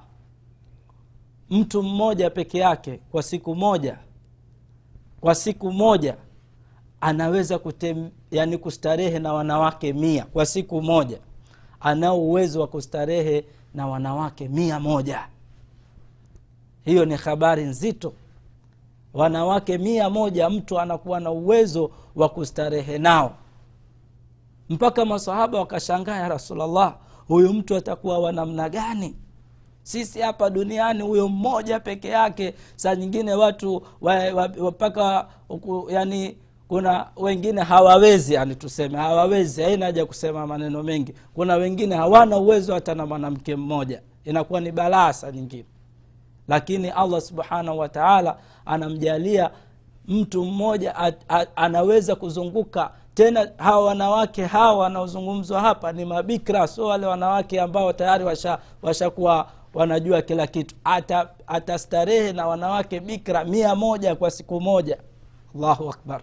mtu 1.50 1.82
mmoja 1.82 2.30
peke 2.30 2.58
yake 2.58 3.00
kwa 3.10 3.22
siku 3.22 3.54
moja 3.54 3.98
kwa 5.20 5.34
siku 5.34 5.72
moja 5.72 6.16
anaweza 7.00 7.58
kutem, 7.58 8.10
yani 8.30 8.58
kustarehe 8.58 9.18
na 9.18 9.32
wanawake 9.32 9.92
mia. 9.92 10.24
Kwa 10.24 10.46
siku 10.46 10.82
moja 10.82 11.18
anao 11.80 12.20
uwezo 12.22 12.60
wa 12.60 12.66
kustarehe 12.66 13.44
na 13.74 13.86
wanawake 13.86 14.48
mia 14.48 14.80
moja. 14.80 15.28
Hiyo 16.84 17.04
ni 17.04 17.14
habari 17.16 17.64
nzito 17.64 18.12
wanawake 19.14 19.78
mia 19.78 20.10
moja 20.10 20.50
mtu 20.50 20.80
anakuwa 20.80 21.20
na 21.20 21.30
uwezo 21.30 21.90
wa 22.16 22.28
kustarehe 22.28 22.98
nao. 22.98 23.32
Mpaka 24.68 25.04
masahaba 25.04 25.58
wakashangaa 25.58 26.16
ya 26.16 26.28
rasulllah 26.28 26.94
huyu 27.28 27.52
mtu 27.52 27.76
atakuwa 27.76 28.18
wa 28.18 28.32
namna 28.32 28.68
gani? 28.68 29.14
Sisi 29.82 30.20
hapa 30.20 30.50
duniani 30.50 31.02
huyo 31.02 31.28
mmoja 31.28 31.80
peke 31.80 32.08
yake 32.08 32.54
saa 32.76 32.94
nyingine 32.94 33.34
watu 33.34 33.82
mpaka 34.60 35.26
yani 35.88 36.36
kuna 36.68 37.06
wengine 37.16 37.62
hawawezi 37.62 38.34
yani 38.34 38.54
tuseme 38.54 38.98
hawawezi 38.98 39.62
haina 39.62 39.86
haja 39.86 40.06
kusema 40.06 40.46
maneno 40.46 40.82
mengi. 40.82 41.14
Kuna 41.34 41.54
wengine 41.54 41.94
hawana 41.96 42.36
uwezo 42.36 42.74
hata 42.74 42.94
na 42.94 43.06
mwanamke 43.06 43.56
mmoja. 43.56 44.02
Inakuwa 44.24 44.60
ni 44.60 44.72
balaa 44.72 45.12
saa 45.12 45.30
nyingine 45.30 45.64
lakini 46.48 46.90
allah 46.90 47.20
subhanahu 47.20 47.78
wataala 47.78 48.36
anamjalia 48.66 49.50
mtu 50.08 50.44
mmoja 50.44 50.96
at, 50.96 51.16
at, 51.28 51.48
anaweza 51.56 52.16
kuzunguka. 52.16 52.90
Tena 53.14 53.48
hawa 53.56 53.84
wanawake 53.86 54.44
hawa 54.46 54.78
wanaozungumzwa 54.78 55.60
hapa 55.60 55.92
ni 55.92 56.04
mabikra 56.04 56.66
sio 56.66 56.86
wale 56.86 57.06
wanawake 57.06 57.60
ambao 57.60 57.92
tayari 57.92 58.24
washakuwa 58.82 59.36
washa 59.36 59.46
wanajua 59.74 60.22
kila 60.22 60.46
kitu. 60.46 60.74
Ata, 60.84 61.28
atastarehe 61.46 62.32
na 62.32 62.46
wanawake 62.46 63.00
bikra 63.00 63.44
mia 63.44 63.74
moja 63.74 64.14
kwa 64.14 64.30
siku 64.30 64.60
moja. 64.60 64.98
Allahu 65.54 65.90
akbar. 65.90 66.22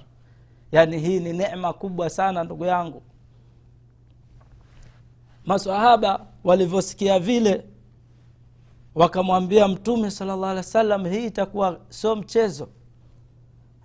Yaani 0.71 0.99
hii 0.99 1.19
ni 1.19 1.33
nema 1.33 1.73
kubwa 1.73 2.09
sana 2.09 2.43
ndugu 2.43 2.65
yangu. 2.65 3.01
Masahaba 5.45 6.25
walivyosikia 6.43 7.19
vile 7.19 7.65
wakamwambia 8.95 9.67
mtume 9.67 10.11
salllah 10.11 10.49
alih 10.49 10.57
wa 10.57 10.63
sallam 10.63 11.05
hii 11.07 11.25
itakuwa 11.25 11.77
sio 11.89 12.15
mchezo. 12.15 12.67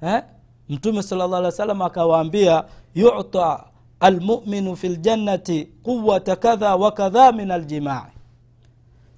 Eh? 0.02 0.22
mtume 0.68 1.02
salllah 1.02 1.32
alih 1.38 1.44
wa 1.44 1.52
sallam 1.52 1.82
akawaambia 1.82 2.64
yuta 2.94 3.64
almuminu 4.00 4.76
fi 4.76 4.88
ljannati 4.88 5.68
quwata 5.82 6.36
kadha 6.36 6.76
wa 6.76 6.92
kadha 6.92 7.32
min 7.32 7.50
aljimai. 7.50 8.10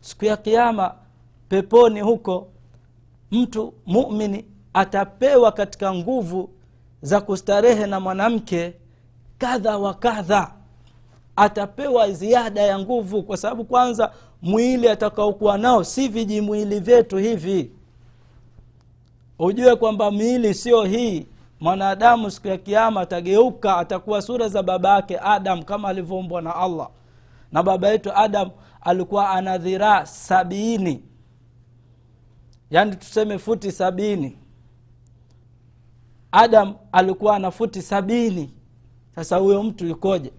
Siku 0.01 0.24
ya 0.24 0.37
kiama 0.37 0.94
peponi 1.48 2.01
huko 2.01 2.48
mtu 3.31 3.74
mumini 3.87 4.44
atapewa 4.74 5.53
katika 5.53 5.94
nguvu 5.94 6.51
za 7.03 7.20
kustarehe 7.20 7.87
na 7.87 8.01
mwanamke 8.01 8.74
kadha 9.38 9.79
wa 9.79 9.94
kadha. 9.94 10.51
Atapewa 11.37 12.11
ziada 12.12 12.61
ya 12.62 12.79
nguvu 12.79 13.22
kwa 13.22 13.37
sababu 13.37 13.64
kwanza 13.64 14.12
mwili 14.42 14.88
atakaokuwa 14.88 15.59
nao 15.59 15.85
si 15.85 16.09
vijimwili 16.09 16.81
vyetu 16.81 17.16
hivi. 17.16 17.70
Ujue 19.38 19.77
kwamba 19.77 20.11
miili 20.11 20.55
sio 20.55 20.85
hii. 20.85 21.27
Mwanadamu 21.61 22.31
siku 22.31 22.48
ya 22.48 22.59
kiama 22.59 23.01
atageuka 23.01 23.77
atakuwa 23.77 24.22
sura 24.22 24.48
za 24.48 24.62
baba 24.62 24.94
yake 24.94 25.18
adam 25.22 25.62
kama 25.62 25.88
alivyoumbwa 25.88 26.42
na 26.42 26.57
allah. 26.57 26.88
Na 27.53 27.62
baba 27.62 27.88
yetu 27.88 28.12
adam 28.14 28.51
alikuwa 28.81 29.31
ana 29.31 29.59
dhiraa 29.59 30.07
sabiini 30.07 31.03
yaani 32.70 32.96
tuseme 32.96 33.38
futi 33.38 33.72
sabini. 33.72 34.38
Adam 36.33 36.74
alikuwa 36.92 37.37
ana 37.37 37.51
futi 37.51 37.83
sabini. 37.83 38.51
Sasa 39.14 39.37
huyo 39.37 39.62
mtu 39.62 39.87
yukoje 39.87 40.33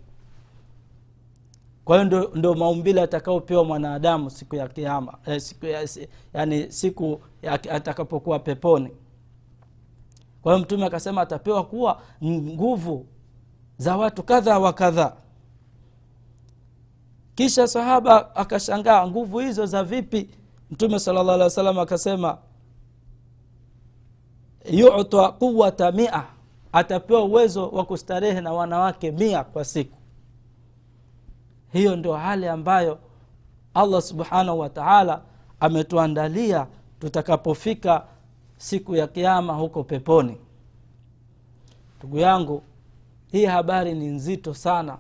kwa 1.90 1.98
hiyo 1.98 2.06
ndo, 2.08 2.32
ndo 2.36 2.54
maumbile 2.56 3.02
atakaopewa 3.02 3.64
mwanadamu 3.66 4.30
siku 4.30 4.56
ya 4.56 4.68
kiama 4.68 5.18
eh, 5.26 5.42
siku 5.42 5.66
ya, 5.66 5.88
yani 6.34 6.72
siku 6.72 7.22
atakapokuwa 7.70 8.40
peponi. 8.40 8.90
Kwa 10.42 10.54
hiyo 10.54 10.66
mtume 10.66 10.86
akasema 10.86 11.22
atapewa 11.22 11.64
kuwa 11.66 12.02
nguvu 12.24 13.06
za 13.78 13.98
watu 13.98 14.24
kadha 14.24 14.60
wa 14.60 14.74
kadhaa 14.74 15.14
kisha 17.36 17.68
sahaba 17.68 18.36
akashangaa 18.36 19.08
nguvu 19.08 19.40
hizo 19.40 19.66
za 19.66 19.84
vipi? 19.84 20.30
Mtume 20.72 21.00
salllah 21.00 21.34
alih 21.34 21.44
wa 21.44 21.50
salam 21.50 21.80
akasema 21.80 22.38
yuta 24.72 25.32
quwata 25.32 25.92
mia 25.92 26.24
atapewa 26.72 27.24
uwezo 27.24 27.70
wa 27.70 27.86
kustarehe 27.86 28.42
na 28.42 28.54
wanawake 28.54 29.12
mia 29.12 29.44
kwa 29.44 29.66
siku 29.66 29.99
hiyo 31.74 31.96
ndio 31.96 32.14
hali 32.14 32.48
ambayo 32.48 33.00
allah 33.74 34.02
subhanahu 34.02 34.60
wa 34.60 34.70
taala 34.70 35.22
ametuandalia 35.60 36.68
tutakapofika 37.00 38.06
siku 38.58 38.96
ya 38.96 39.08
kiama 39.08 39.54
huko 39.54 39.84
peponi. 39.84 40.38
Ndugu 42.00 42.18
yangu 42.18 42.64
hii 43.32 43.46
habari 43.46 43.94
ni 43.94 44.08
nzito 44.08 44.54
sana. 44.54 44.98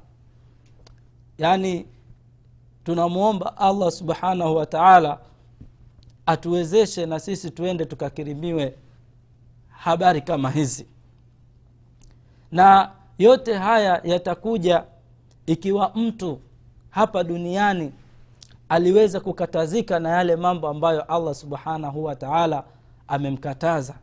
Yaani 1.37 1.85
tunamwomba 2.83 3.57
allah 3.57 3.91
subhanahu 3.91 4.55
wa 4.55 4.65
taala 4.65 5.19
atuwezeshe 6.25 7.05
na 7.05 7.19
sisi 7.19 7.51
tuende 7.51 7.85
tukakirimiwe 7.85 8.75
habari 9.69 10.21
kama 10.21 10.51
hizi. 10.51 10.87
Na 12.51 12.91
yote 13.17 13.53
haya 13.53 14.01
yatakuja 14.03 14.83
ikiwa 15.45 15.91
mtu 15.95 16.39
hapa 16.89 17.23
duniani 17.23 17.91
aliweza 18.69 19.19
kukatazika 19.19 19.99
na 19.99 20.09
yale 20.09 20.35
mambo 20.35 20.67
ambayo 20.67 21.01
allah 21.01 21.35
subhanahu 21.35 22.03
wa 22.03 22.15
taala 22.15 22.63
amemkataza 23.07 23.93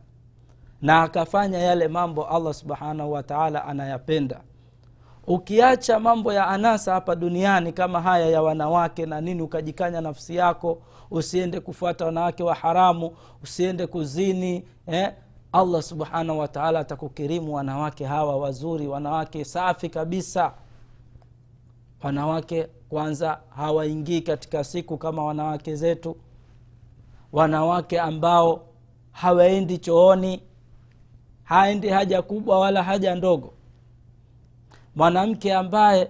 na 0.81 1.01
akafanya 1.01 1.57
yale 1.57 1.87
mambo 1.87 2.25
allah 2.25 2.53
subhanahu 2.53 3.11
wa 3.11 3.23
anayapenda 3.65 4.39
ukiacha 5.27 5.99
mambo 5.99 6.33
ya 6.33 6.47
anasa 6.47 6.93
hapa 6.93 7.15
duniani 7.15 7.73
kama 7.73 8.01
haya 8.01 8.29
ya 8.29 8.41
wanawake 8.41 9.05
na 9.05 9.21
nini 9.21 9.41
ukajikanya 9.41 10.01
nafsi 10.01 10.35
yako 10.35 10.81
usiende 11.11 11.59
kufuata 11.59 12.05
wanawake 12.05 12.43
wa 12.43 12.55
haramu 12.55 13.11
usiende 13.43 13.87
kuzini 13.87 14.63
eh? 14.87 15.11
allah 15.51 15.81
subhanahu 15.81 16.39
wataala 16.39 16.79
atakukirimu 16.79 17.53
wanawake 17.55 18.05
hawa 18.05 18.37
wazuri 18.37 18.87
wanawake 18.87 19.45
safi 19.45 19.89
kabisa 19.89 20.51
wanawake 22.03 22.67
kwanza 22.89 23.39
hawaingii 23.55 24.21
katika 24.21 24.63
siku 24.63 24.97
kama 24.97 25.25
wanawake 25.25 25.75
zetu. 25.75 26.17
Wanawake 27.31 27.99
ambao 27.99 28.63
hawaendi 29.11 29.77
chooni 29.77 30.41
haendi 31.43 31.89
haja 31.89 32.21
kubwa 32.21 32.59
wala 32.59 32.83
haja 32.83 33.15
ndogo. 33.15 33.53
Mwanamke 34.95 35.53
ambaye 35.53 36.09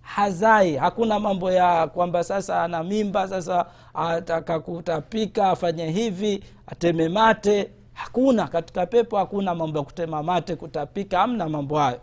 hazai 0.00 0.76
hakuna 0.76 1.20
mambo 1.20 1.52
ya 1.52 1.86
kwamba 1.86 2.24
sasa 2.24 2.62
ana 2.62 2.82
mimba 2.82 3.28
sasa 3.28 3.66
ataka 3.94 4.60
kutapika 4.60 5.50
afanye 5.50 5.90
hivi 5.90 6.44
ateme 6.66 7.08
mate. 7.08 7.70
Hakuna 7.92 8.48
katika 8.48 8.86
pepo 8.86 9.16
hakuna 9.16 9.54
mambo 9.54 9.78
ya 9.78 9.84
kutema 9.84 10.22
mate 10.22 10.56
kutapika 10.56 11.22
amna 11.22 11.48
mambo 11.48 11.78
hayo 11.78 12.00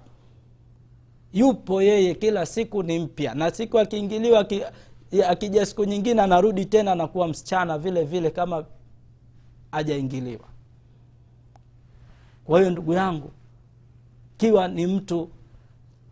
yupo 1.34 1.82
yeye 1.82 2.15
kila 2.15 2.46
siku 2.46 2.84
ni 2.84 3.00
mpya. 3.00 3.34
Na 3.34 3.52
siku 3.52 3.80
akiingiliwa 3.80 4.46
akija 5.28 5.65
siku 5.65 5.86
nyingine 5.86 6.22
anarudi 6.22 6.65
tena 6.65 6.91
anakuwa 6.91 7.28
msichana 7.28 7.78
vile 7.78 8.04
vile 8.04 8.30
kama 8.30 8.65
ajaingiliwa 9.72 10.44
kwa 12.46 12.60
hiyo 12.60 12.72
ndugu 12.72 12.94
yangu 12.94 13.32
kiwa 14.38 14.67
ni 14.67 14.88
mtu 14.88 15.30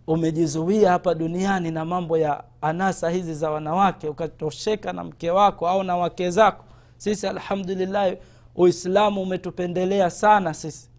umejizuia 0.08 0.92
hapa 0.92 1.14
duniani 1.16 1.72
na 1.72 1.86
mambo 1.86 2.18
ya 2.18 2.44
anasa 2.62 3.10
hizi 3.10 3.34
za 3.34 3.52
wanawake 3.52 4.08
ukatosheka 4.10 4.94
na 4.94 5.04
mke 5.04 5.32
wako 5.32 5.68
au 5.70 5.84
na 5.84 5.98
wake 5.98 6.32
zako 6.32 6.66
sisi 6.98 7.28
alhamdulillahi 7.28 8.18
uislamu 8.56 9.22
umetupendelea 9.22 10.10
sana 10.10 10.54
sisi. 10.54 10.90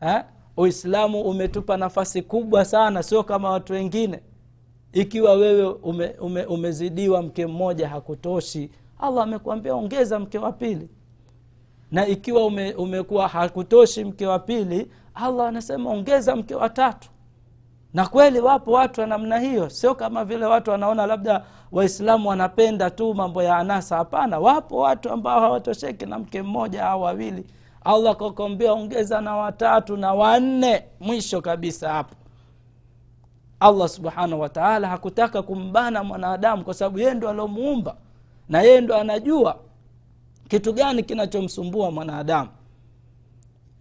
Eh? 0.00 0.24
Uislamu 0.56 1.20
umetupa 1.22 1.76
nafasi 1.76 2.22
kubwa 2.22 2.64
sana 2.64 3.02
sio 3.02 3.22
kama 3.22 3.50
watu 3.50 3.72
wengine. 3.72 4.20
Ikiwa 4.92 5.32
wewe 5.32 5.66
ume, 5.66 6.08
ume, 6.20 6.44
umezidiwa 6.44 7.22
mke 7.22 7.46
mmoja 7.46 7.88
hakutoshi. 7.88 8.70
Allah 8.98 9.22
amekuambia 9.24 9.74
ongeza 9.74 10.18
mke 10.18 10.38
wa 10.38 10.52
pili. 10.52 10.88
Na 11.92 12.06
ikiwa 12.06 12.46
ume, 12.46 12.72
umekuwa 12.74 13.28
hakutoshi 13.28 14.04
mke 14.04 14.26
wa 14.26 14.38
pili 14.38 14.90
allah 15.14 15.46
anasema 15.48 15.90
ongeza 15.90 16.36
mke 16.36 16.54
wa 16.54 16.68
tatu. 16.68 17.08
Na 17.94 18.06
kweli 18.06 18.40
wapo 18.40 18.72
watu 18.72 19.00
wa 19.00 19.06
namna 19.06 19.38
hiyo. 19.38 19.70
Sio 19.70 19.94
kama 19.94 20.24
vile 20.24 20.46
watu 20.46 20.70
wanaona 20.70 21.06
labda 21.06 21.44
waislamu 21.72 22.28
wanapenda 22.28 22.90
tu 22.90 23.14
mambo 23.14 23.42
ya 23.42 23.56
anasa. 23.56 23.96
Hapana 23.96 24.38
wapo 24.38 24.76
watu 24.78 25.10
ambao 25.10 25.40
hawatosheki 25.40 26.06
na 26.06 26.18
mke 26.18 26.42
mmoja 26.42 26.86
au 26.86 27.02
wawili 27.02 27.44
allah 27.84 28.16
kakwambia 28.16 28.72
ongeza 28.72 29.20
na 29.20 29.36
watatu 29.36 29.96
na 29.96 30.14
wanne. 30.14 30.84
Mwisho 31.00 31.40
kabisa 31.40 31.92
hapo. 31.92 32.14
Allah 33.60 33.88
subhanahu 33.88 34.40
wataala 34.42 34.88
hakutaka 34.88 35.42
kumbana 35.42 36.04
mwanadamu 36.04 36.64
kwa 36.64 36.74
sababu 36.74 36.98
yeye 36.98 37.14
ndo 37.14 37.28
aliomuumba 37.28 37.96
na 38.48 38.62
yeye 38.62 38.80
ndo 38.80 38.96
anajua 38.96 39.56
kitu 40.48 40.72
gani 40.72 41.02
kinachomsumbua 41.02 41.90
mwanadamu. 41.90 42.48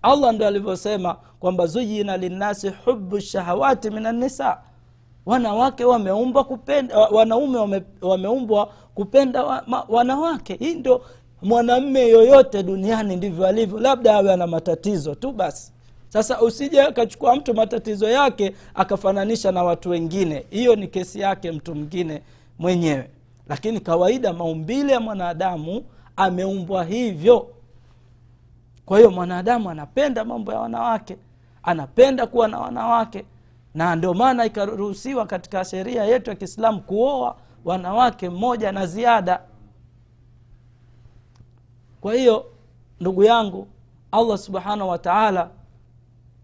Allah 0.01 0.33
ndo 0.33 0.47
alivyosema 0.47 1.13
kwamba 1.39 1.65
zuyina 1.67 2.17
linnasi 2.17 2.69
hubu 2.85 3.19
shahawati 3.19 3.89
min 3.89 4.05
annisa 4.05 4.57
wanawake 5.25 5.85
wameumbwa 5.85 6.43
kupenda 6.43 6.97
wanaume 6.99 7.57
wame, 7.59 7.83
wameumbwa 8.01 8.65
kupenda 8.95 9.43
wanawake. 9.89 10.55
Hii 10.55 10.75
ndo 10.75 11.01
mwanamme 11.43 12.08
yoyote 12.08 12.63
duniani 12.63 13.15
ndivyo 13.15 13.47
alivyo 13.47 13.79
labda 13.79 14.15
awe 14.15 14.34
ana 14.34 14.47
matatizo 14.47 15.15
tu 15.15 15.32
basi. 15.32 15.71
Sasa 16.10 16.41
usije 16.41 16.82
akachukua 16.82 17.36
mtu 17.36 17.53
matatizo 17.53 18.10
yake 18.10 18.53
akafananisha 18.75 19.51
na 19.51 19.63
watu 19.63 19.89
wengine. 19.89 20.45
Hiyo 20.49 20.75
ni 20.75 20.88
kesi 20.88 21.19
yake 21.19 21.51
mtu 21.51 21.75
mwingine 21.75 22.21
mwenyewe. 22.60 23.10
Lakini 23.49 23.79
kawaida 23.79 24.34
maumbile 24.34 24.93
ya 24.93 24.99
mwanadamu 24.99 25.84
ameumbwa 26.15 26.84
hivyo. 26.84 27.47
Kwa 28.86 28.97
hiyo 28.97 29.12
mwanadamu 29.12 29.69
anapenda 29.69 30.25
mambo 30.25 30.51
ya 30.53 30.60
wanawake 30.60 31.17
anapenda 31.63 32.27
kuwa 32.27 32.47
na 32.47 32.60
wanawake. 32.60 33.25
Na 33.75 33.95
ndio 33.95 34.13
maana 34.13 34.45
ikaruhusiwa 34.45 35.25
katika 35.25 35.65
sheria 35.65 36.03
yetu 36.06 36.29
ya 36.29 36.36
kiislamu 36.36 36.82
kuoa 36.82 37.36
wanawake 37.65 38.29
mmoja 38.29 38.71
na 38.71 38.86
ziada 38.86 39.39
kwa 42.03 42.13
hiyo 42.13 42.45
ndugu 42.99 43.23
yangu 43.23 43.67
allah 44.11 44.37
subhanahu 44.37 44.89
wa 44.89 44.97
taala 44.97 45.49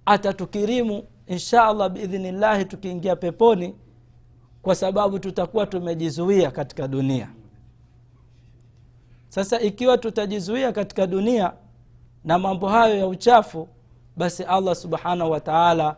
atatukirimu 0.05 1.03
insha 1.27 1.65
allah 1.65 1.89
biidhnillahi 1.89 2.65
tukiingia 2.65 3.15
peponi 3.15 3.75
kwa 4.61 4.75
sababu 4.75 5.19
tutakuwa 5.19 5.65
tumejizuia 5.65 6.51
katika 6.51 6.87
dunia. 6.87 7.29
Sasa 9.29 9.59
ikiwa 9.59 9.97
tutajizuia 9.97 10.71
katika 10.71 11.07
dunia 11.07 11.53
na 12.23 12.39
mambo 12.39 12.67
hayo 12.67 12.97
ya 12.97 13.07
uchafu 13.07 13.67
basi 14.17 14.43
allah 14.43 14.75
subhanahu 14.75 15.31
wa 15.31 15.39
taala 15.39 15.95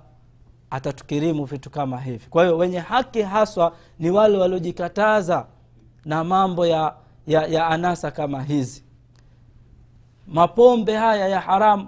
atatukirimu 0.69 1.45
vitu 1.45 1.69
kama 1.69 1.99
hivi. 2.01 2.25
Kwa 2.29 2.43
hiyo 2.43 2.57
wenye 2.57 2.79
haki 2.79 3.21
haswa 3.21 3.75
ni 3.99 4.09
wale 4.11 4.37
waliojikataza 4.37 5.45
na 6.05 6.23
mambo 6.23 6.65
ya, 6.65 6.95
ya, 7.27 7.47
ya 7.47 7.67
anasa 7.67 8.11
kama 8.11 8.43
hizi 8.43 8.83
mapombe 10.31 10.95
haya 10.95 11.27
ya 11.27 11.39
haramu 11.39 11.87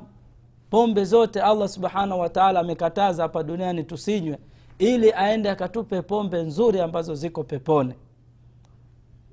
pombe 0.69 1.03
zote 1.06 1.41
allah 1.41 1.67
subhanahu 1.67 2.21
wataala 2.21 2.60
amekataza 2.60 3.23
hapa 3.23 3.43
duniani 3.43 3.84
tusinywe 3.84 4.38
ili 4.79 5.13
aende 5.13 5.49
akatupe 5.49 6.01
pombe 6.01 6.43
nzuri 6.43 6.79
ambazo 6.82 7.15
ziko 7.15 7.43
peponi. 7.43 7.93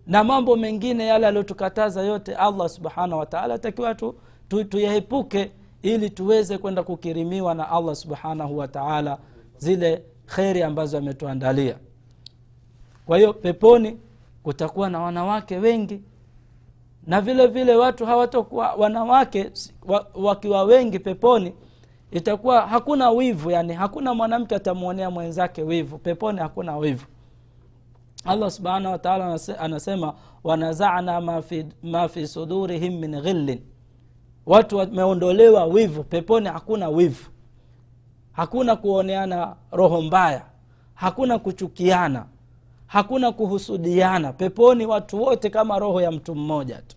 Na 0.07 0.25
mambo 0.25 0.57
mengine 0.57 1.07
yale 1.07 1.27
aliyotukataza 1.27 2.03
yote 2.03 2.35
allah 2.35 2.69
subhanahu 2.69 3.19
wataala 3.21 3.55
atakiwa 3.55 3.95
tu, 3.95 4.15
tu, 4.49 4.65
tuyaepuke 4.65 5.51
ili 5.83 6.11
tuweze 6.11 6.59
kwenda 6.59 6.83
kukirimiwa 6.83 7.55
na 7.55 7.69
allah 7.71 7.95
subhanahu 7.95 8.59
wataala 8.59 9.19
zile 9.59 10.03
kheri 10.27 10.63
ambazo 10.63 10.99
ametuandalia. 10.99 11.77
Kwa 13.07 13.19
hiyo 13.19 13.33
peponi 13.33 13.99
kutakuwa 14.43 14.91
na 14.91 15.01
wanawake 15.01 15.57
wengi 15.59 16.01
na 17.11 17.21
vile 17.21 17.47
vile 17.47 17.77
watu 17.77 18.07
hawatokuwa 18.07 18.75
wanawake 18.75 19.51
wakiwa 20.15 20.63
wengi 20.65 20.99
peponi 20.99 21.55
itakuwa 22.11 22.67
hakuna 22.67 23.11
wivu 23.11 23.51
yani 23.51 23.73
hakuna 23.73 24.15
mwanamke 24.15 24.55
atamwonea 24.55 25.11
mwenzake 25.11 25.63
wivu 25.63 25.99
peponi 25.99 26.39
hakuna 26.39 26.77
wivu. 26.77 27.07
Allah 28.25 28.51
subhanahu 28.51 28.93
wataala 28.93 29.39
anasema 29.59 30.15
wanazana 30.45 31.21
ma 31.21 31.43
ma 31.83 32.09
fi 32.09 32.27
sudurihim 32.27 32.99
min 32.99 33.21
ghillin. 33.21 33.61
Watu 34.47 34.77
wameondolewa 34.77 35.65
wivu 35.65 36.05
peponi 36.05 36.49
hakuna 36.49 36.89
wivu. 36.89 37.31
Hakuna 38.33 38.77
kuoneana 38.77 39.57
roho 39.73 40.03
mbaya 40.03 40.43
hakuna 40.95 41.39
kuchukiana 41.39 42.27
hakuna 42.87 43.33
kuhusudiana. 43.33 44.33
Peponi 44.33 44.87
watu 44.87 45.23
wote 45.23 45.51
kama 45.51 45.79
roho 45.79 46.01
ya 46.01 46.11
mtu 46.11 46.35
mmoja 46.35 46.77
tu 46.77 46.97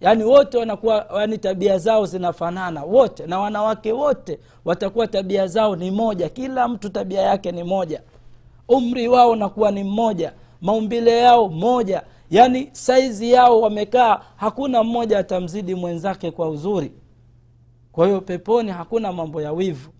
yaani 0.00 0.24
wote 0.24 0.58
wanakuwa 0.58 1.06
yani 1.20 1.38
tabia 1.38 1.78
zao 1.78 2.06
zinafanana 2.06 2.82
wote 2.84 3.26
na 3.26 3.38
wanawake 3.38 3.92
wote 3.92 4.38
watakuwa 4.64 5.06
tabia 5.06 5.46
zao 5.46 5.76
ni 5.76 5.90
moja. 5.90 6.28
Kila 6.28 6.68
mtu 6.68 6.88
tabia 6.90 7.20
yake 7.20 7.52
ni 7.52 7.64
moja. 7.64 8.02
Umri 8.68 9.08
wao 9.08 9.36
nakuwa 9.36 9.70
ni 9.70 9.84
mmoja. 9.84 10.32
Maumbile 10.60 11.18
yao 11.18 11.48
moja. 11.48 12.02
Yaani 12.30 12.68
saizi 12.72 13.32
yao 13.32 13.60
wamekaa 13.60 14.20
hakuna 14.36 14.82
mmoja 14.82 15.18
atamzidi 15.18 15.74
mwenzake 15.74 16.30
kwa 16.30 16.48
uzuri. 16.48 16.92
Kwa 17.92 18.06
hiyo 18.06 18.20
peponi 18.20 18.70
hakuna 18.70 19.12
mambo 19.12 19.42
ya 19.42 19.52
wivu. 19.52 19.90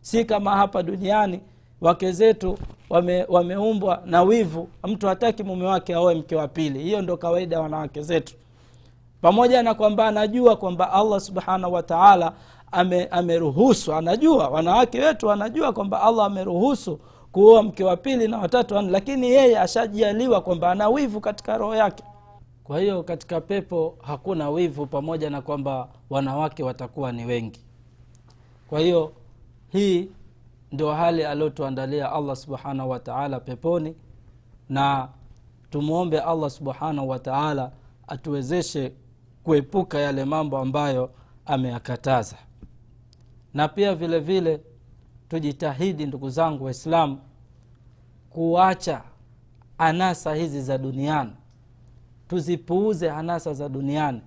Si 0.00 0.24
kama 0.24 0.56
hapa 0.56 0.82
duniani 0.82 1.40
wake 1.80 2.12
zetu 2.12 2.58
wame, 2.90 3.24
wameumbwa 3.28 4.02
na 4.06 4.22
wivu. 4.22 4.68
Mtu 4.84 5.06
hataki 5.06 5.42
mume 5.42 5.64
wake 5.66 5.94
aoe 5.94 6.14
mke 6.14 6.36
wa 6.36 6.48
pili. 6.48 6.78
Hiyo 6.82 7.02
ndo 7.02 7.16
kawaida 7.16 7.56
ya 7.56 7.62
wanawake 7.62 8.02
zetu 8.02 8.34
pamoja 9.24 9.62
na 9.62 9.74
kwamba 9.74 10.06
anajua 10.06 10.56
kwamba 10.56 10.92
allah 10.92 11.20
subhanahu 11.20 11.72
wataala 11.72 12.32
ameruhusu 13.10 13.92
ame 13.92 13.98
anajua 13.98 14.48
wanawake 14.48 15.00
wetu 15.00 15.30
anajua 15.30 15.72
kwamba 15.72 16.02
allah 16.02 16.26
ameruhusu 16.26 17.00
kuoa 17.32 17.62
mke 17.62 17.84
wa 17.84 17.96
pili 17.96 18.28
na 18.28 18.38
watatu 18.38 18.78
ane 18.78 18.90
lakini 18.90 19.30
yeye 19.30 19.58
ashajaliwa 19.58 20.40
kwamba 20.40 20.70
ana 20.70 20.88
wivu 20.88 21.20
katika 21.20 21.58
roho 21.58 21.74
yake. 21.74 22.04
Kwa 22.64 22.80
hiyo 22.80 23.02
katika 23.02 23.40
pepo 23.40 23.98
hakuna 24.02 24.50
wivu 24.50 24.86
pamoja 24.86 25.30
na 25.30 25.42
kwamba 25.42 25.88
wanawake 26.10 26.62
watakuwa 26.62 27.12
ni 27.12 27.24
wengi. 27.24 27.60
Kwa 28.68 28.80
hiyo 28.80 29.12
hii 29.68 30.08
ndio 30.72 30.92
hali 30.92 31.24
aliyotuandalia 31.24 32.12
allah 32.12 32.36
subhanahu 32.36 32.90
wataala 32.90 33.40
peponi 33.40 33.94
na 34.68 35.08
tumwombe 35.70 36.20
allah 36.20 36.50
subhanahu 36.50 37.08
wataala 37.08 37.70
atuwezeshe 38.08 38.92
kuepuka 39.44 39.98
yale 39.98 40.24
mambo 40.24 40.58
ambayo 40.58 41.10
ameyakataza. 41.46 42.36
Na 43.54 43.68
pia 43.68 43.94
vile 43.94 44.18
vile 44.20 44.60
tujitahidi 45.28 46.06
ndugu 46.06 46.30
zangu 46.30 46.64
waislamu 46.64 47.18
kuacha 48.30 49.02
anasa 49.78 50.34
hizi 50.34 50.62
za 50.62 50.78
duniani. 50.78 51.32
Tuzipuuze 52.28 53.10
anasa 53.10 53.54
za 53.54 53.68
duniani. 53.68 54.20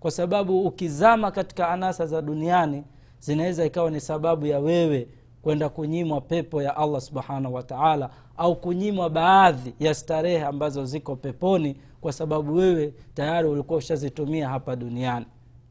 Kwa 0.00 0.10
sababu 0.10 0.66
ukizama 0.66 1.30
katika 1.30 1.68
anasa 1.68 2.06
za 2.06 2.22
duniani 2.22 2.84
zinaweza 3.20 3.64
ikawa 3.64 3.90
ni 3.90 4.00
sababu 4.00 4.46
ya 4.46 4.58
wewe 4.58 5.08
kwenda 5.44 5.68
kunyimwa 5.68 6.20
pepo 6.20 6.62
ya 6.62 6.76
allah 6.76 7.00
subhanahu 7.00 7.54
wataala 7.54 8.10
au 8.36 8.56
kunyimwa 8.56 9.10
baadhi 9.10 9.74
ya 9.80 9.94
starehe 9.94 10.44
ambazo 10.44 10.84
ziko 10.84 11.16
peponi 11.16 11.76
kwa 12.00 12.12
sababu 12.12 12.54
wewe 12.54 12.94
tayari 13.14 13.48
ulikuwa 13.48 13.78
ushazitumia 13.78 14.48
hapa 14.48 14.76
duniani. 14.76 15.26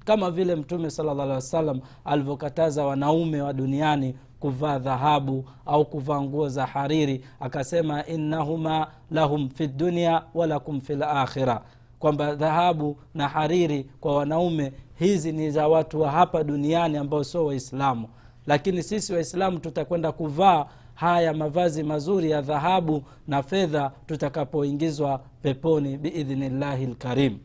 Kama 0.05 0.31
vile 0.31 0.55
mtume 0.55 0.89
salllah 0.89 1.41
alih 1.53 1.81
alivyokataza 2.05 2.85
wanaume 2.85 3.41
wa 3.41 3.53
duniani 3.53 4.15
kuvaa 4.39 4.79
dhahabu 4.79 5.45
au 5.65 5.85
kuvaa 5.85 6.21
nguo 6.21 6.49
za 6.49 6.65
hariri 6.65 7.23
akasema 7.39 8.05
innahuma 8.05 8.87
lahum 9.11 9.49
fi 9.49 9.67
dunia 9.67 10.21
walakum 10.33 10.81
fi 10.81 10.95
lakhira 10.95 11.61
kwamba 11.99 12.35
dhahabu 12.35 12.97
na 13.13 13.27
hariri 13.27 13.85
kwa 13.99 14.15
wanaume 14.15 14.73
hizi 14.99 15.31
ni 15.31 15.51
za 15.51 15.67
watu 15.67 16.01
wa 16.01 16.11
hapa 16.11 16.43
duniani 16.43 16.97
ambao 16.97 17.23
sio 17.23 17.45
waislamu 17.45 18.07
lakini 18.47 18.83
sisi 18.83 19.13
waislamu 19.13 19.59
tutakwenda 19.59 20.11
kuvaa 20.11 20.65
haya 20.93 21.33
mavazi 21.33 21.83
mazuri 21.83 22.31
ya 22.31 22.41
dhahabu 22.41 23.03
na 23.27 23.43
fedha 23.43 23.91
tutakapoingizwa 24.07 25.21
peponi 25.41 25.97
biidhnillahi 25.97 26.85
lkarim. 26.85 27.37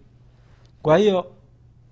Kwa 0.82 0.98
hiyo 0.98 1.26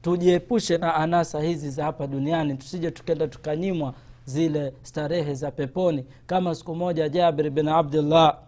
tujiepushe 0.02 0.78
na 0.78 0.94
anasa 0.94 1.40
hizi 1.40 1.70
za 1.70 1.84
hapa 1.84 2.06
duniani 2.06 2.54
tusije 2.56 2.90
tukenda 2.90 3.28
tukanyimwa 3.28 3.94
zile 4.24 4.72
starehe 4.82 5.34
za 5.34 5.50
peponi. 5.50 6.04
Kama 6.26 6.54
siku 6.54 6.74
moja 6.74 7.08
jabir 7.08 7.50
bin 7.50 7.68
abdullah 7.68 8.38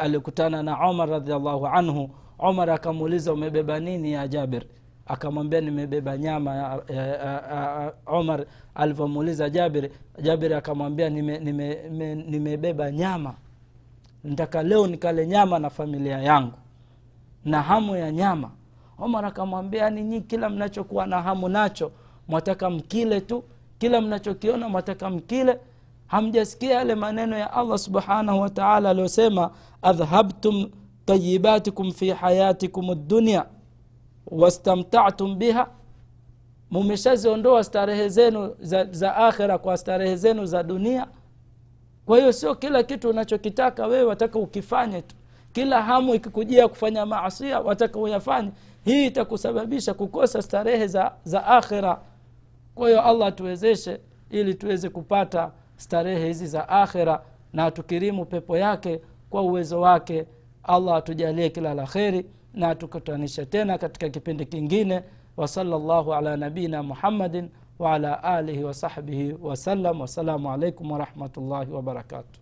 alikutana 0.00 0.62
na 0.62 0.86
omar 0.88 1.08
radiallahu 1.10 1.66
anhu. 1.66 2.10
Omar 2.38 2.70
akamuuliza 2.70 3.32
umebeba 3.32 3.80
nini 3.80 4.12
ya 4.12 4.28
jabir 4.28 4.62
akamwambia 5.08 5.60
nimebeba 5.60 6.16
nyama 6.18 6.54
ya, 6.54 6.82
ya, 6.88 7.06
ya, 7.06 7.16
ya, 7.16 7.92
umar 8.20 8.44
alivyomuuliza 8.74 9.50
jabir 9.50 9.90
jabir 10.22 10.54
akamwambia 10.54 11.10
nimebeba 11.10 11.44
nime, 11.44 12.14
nime, 12.14 12.14
nime 12.50 12.92
nyama. 12.92 13.34
Ntaka 14.24 14.62
leo 14.62 14.86
nikale 14.86 15.26
nyama 15.26 15.58
na 15.58 15.70
familia 15.70 16.18
yangu 16.18 16.52
na 17.44 17.62
hamu 17.62 17.96
ya 17.96 18.12
nyama. 18.12 18.50
Omar 18.98 19.24
akamwambia 19.26 19.82
yani 19.82 20.02
nyi 20.04 20.20
kila 20.20 20.48
mnachokuwa 20.50 21.06
na 21.06 21.22
hamu 21.22 21.48
nacho 21.48 21.90
mwataka 22.28 22.70
mkile 22.70 23.20
tu. 23.20 23.44
Kila 23.78 24.00
mnachokiona 24.00 24.68
mwataka 24.68 25.10
mkile. 25.10 25.58
Hamjasikia 26.06 26.74
yale 26.74 26.94
maneno 26.94 27.38
ya 27.38 27.52
allah 27.52 27.78
subhanahu 27.78 28.40
wataala 28.40 28.90
aliyosema 28.90 29.50
adhhabtum 29.82 30.70
tayibatikum 31.06 31.92
fi 31.92 32.10
hayatikum 32.10 33.08
dunia 33.08 33.44
wastamtatum 34.30 35.36
biha 35.38 35.68
mumeshaziondoa 36.70 37.64
starehe 37.64 38.08
zenu 38.08 38.54
za, 38.60 38.84
za 38.84 39.16
akhira 39.16 39.58
kwa 39.58 39.76
starehe 39.76 40.16
zenu 40.16 40.46
za 40.46 40.62
dunia. 40.62 41.06
Kwa 42.06 42.18
hiyo 42.18 42.32
sio 42.32 42.54
kila 42.54 42.82
kitu 42.82 43.10
unachokitaka 43.10 43.86
wewe 43.86 44.02
wataka 44.04 44.38
ukifanye 44.38 45.02
tu. 45.02 45.16
Kila 45.52 45.82
hamu 45.82 46.14
ikikujia 46.14 46.68
kufanya 46.68 47.06
maasia 47.06 47.60
wataka 47.60 47.98
uyafanye. 47.98 48.50
Hii 48.84 49.06
itakusababisha 49.06 49.94
kukosa 49.94 50.42
starehe 50.42 50.86
za, 50.86 51.12
za 51.24 51.46
akhira 51.46 52.00
kwa 52.74 52.88
hiyo 52.88 53.02
allah 53.02 53.28
atuwezeshe 53.28 54.00
ili 54.30 54.54
tuweze 54.54 54.88
kupata 54.88 55.50
starehe 55.76 56.26
hizi 56.26 56.46
za 56.46 56.68
akhira 56.68 57.22
na 57.52 57.70
tukirimu 57.70 58.24
pepo 58.24 58.56
yake 58.56 59.00
kwa 59.30 59.42
uwezo 59.42 59.80
wake. 59.80 60.26
Allah 60.62 60.96
atujalie 60.96 61.50
kila 61.50 61.74
la 61.74 61.86
kheri 61.86 62.26
na 62.54 62.74
tukutanishe 62.74 63.46
tena 63.46 63.78
katika 63.78 64.08
kipindi 64.08 64.46
kingine 64.46 65.02
وصلى 65.38 65.76
الله 65.76 66.14
على 66.14 66.36
نبينا 66.36 66.82
محمد 66.82 67.48
وعلى 67.78 68.20
آله 68.38 68.64
وصحبه 68.64 69.34
وسلم 69.42 70.00
والسلام 70.00 70.46
عليكم 70.46 70.90
ورحمة 70.90 71.30
الله 71.38 71.72
وبركاته 71.72 72.38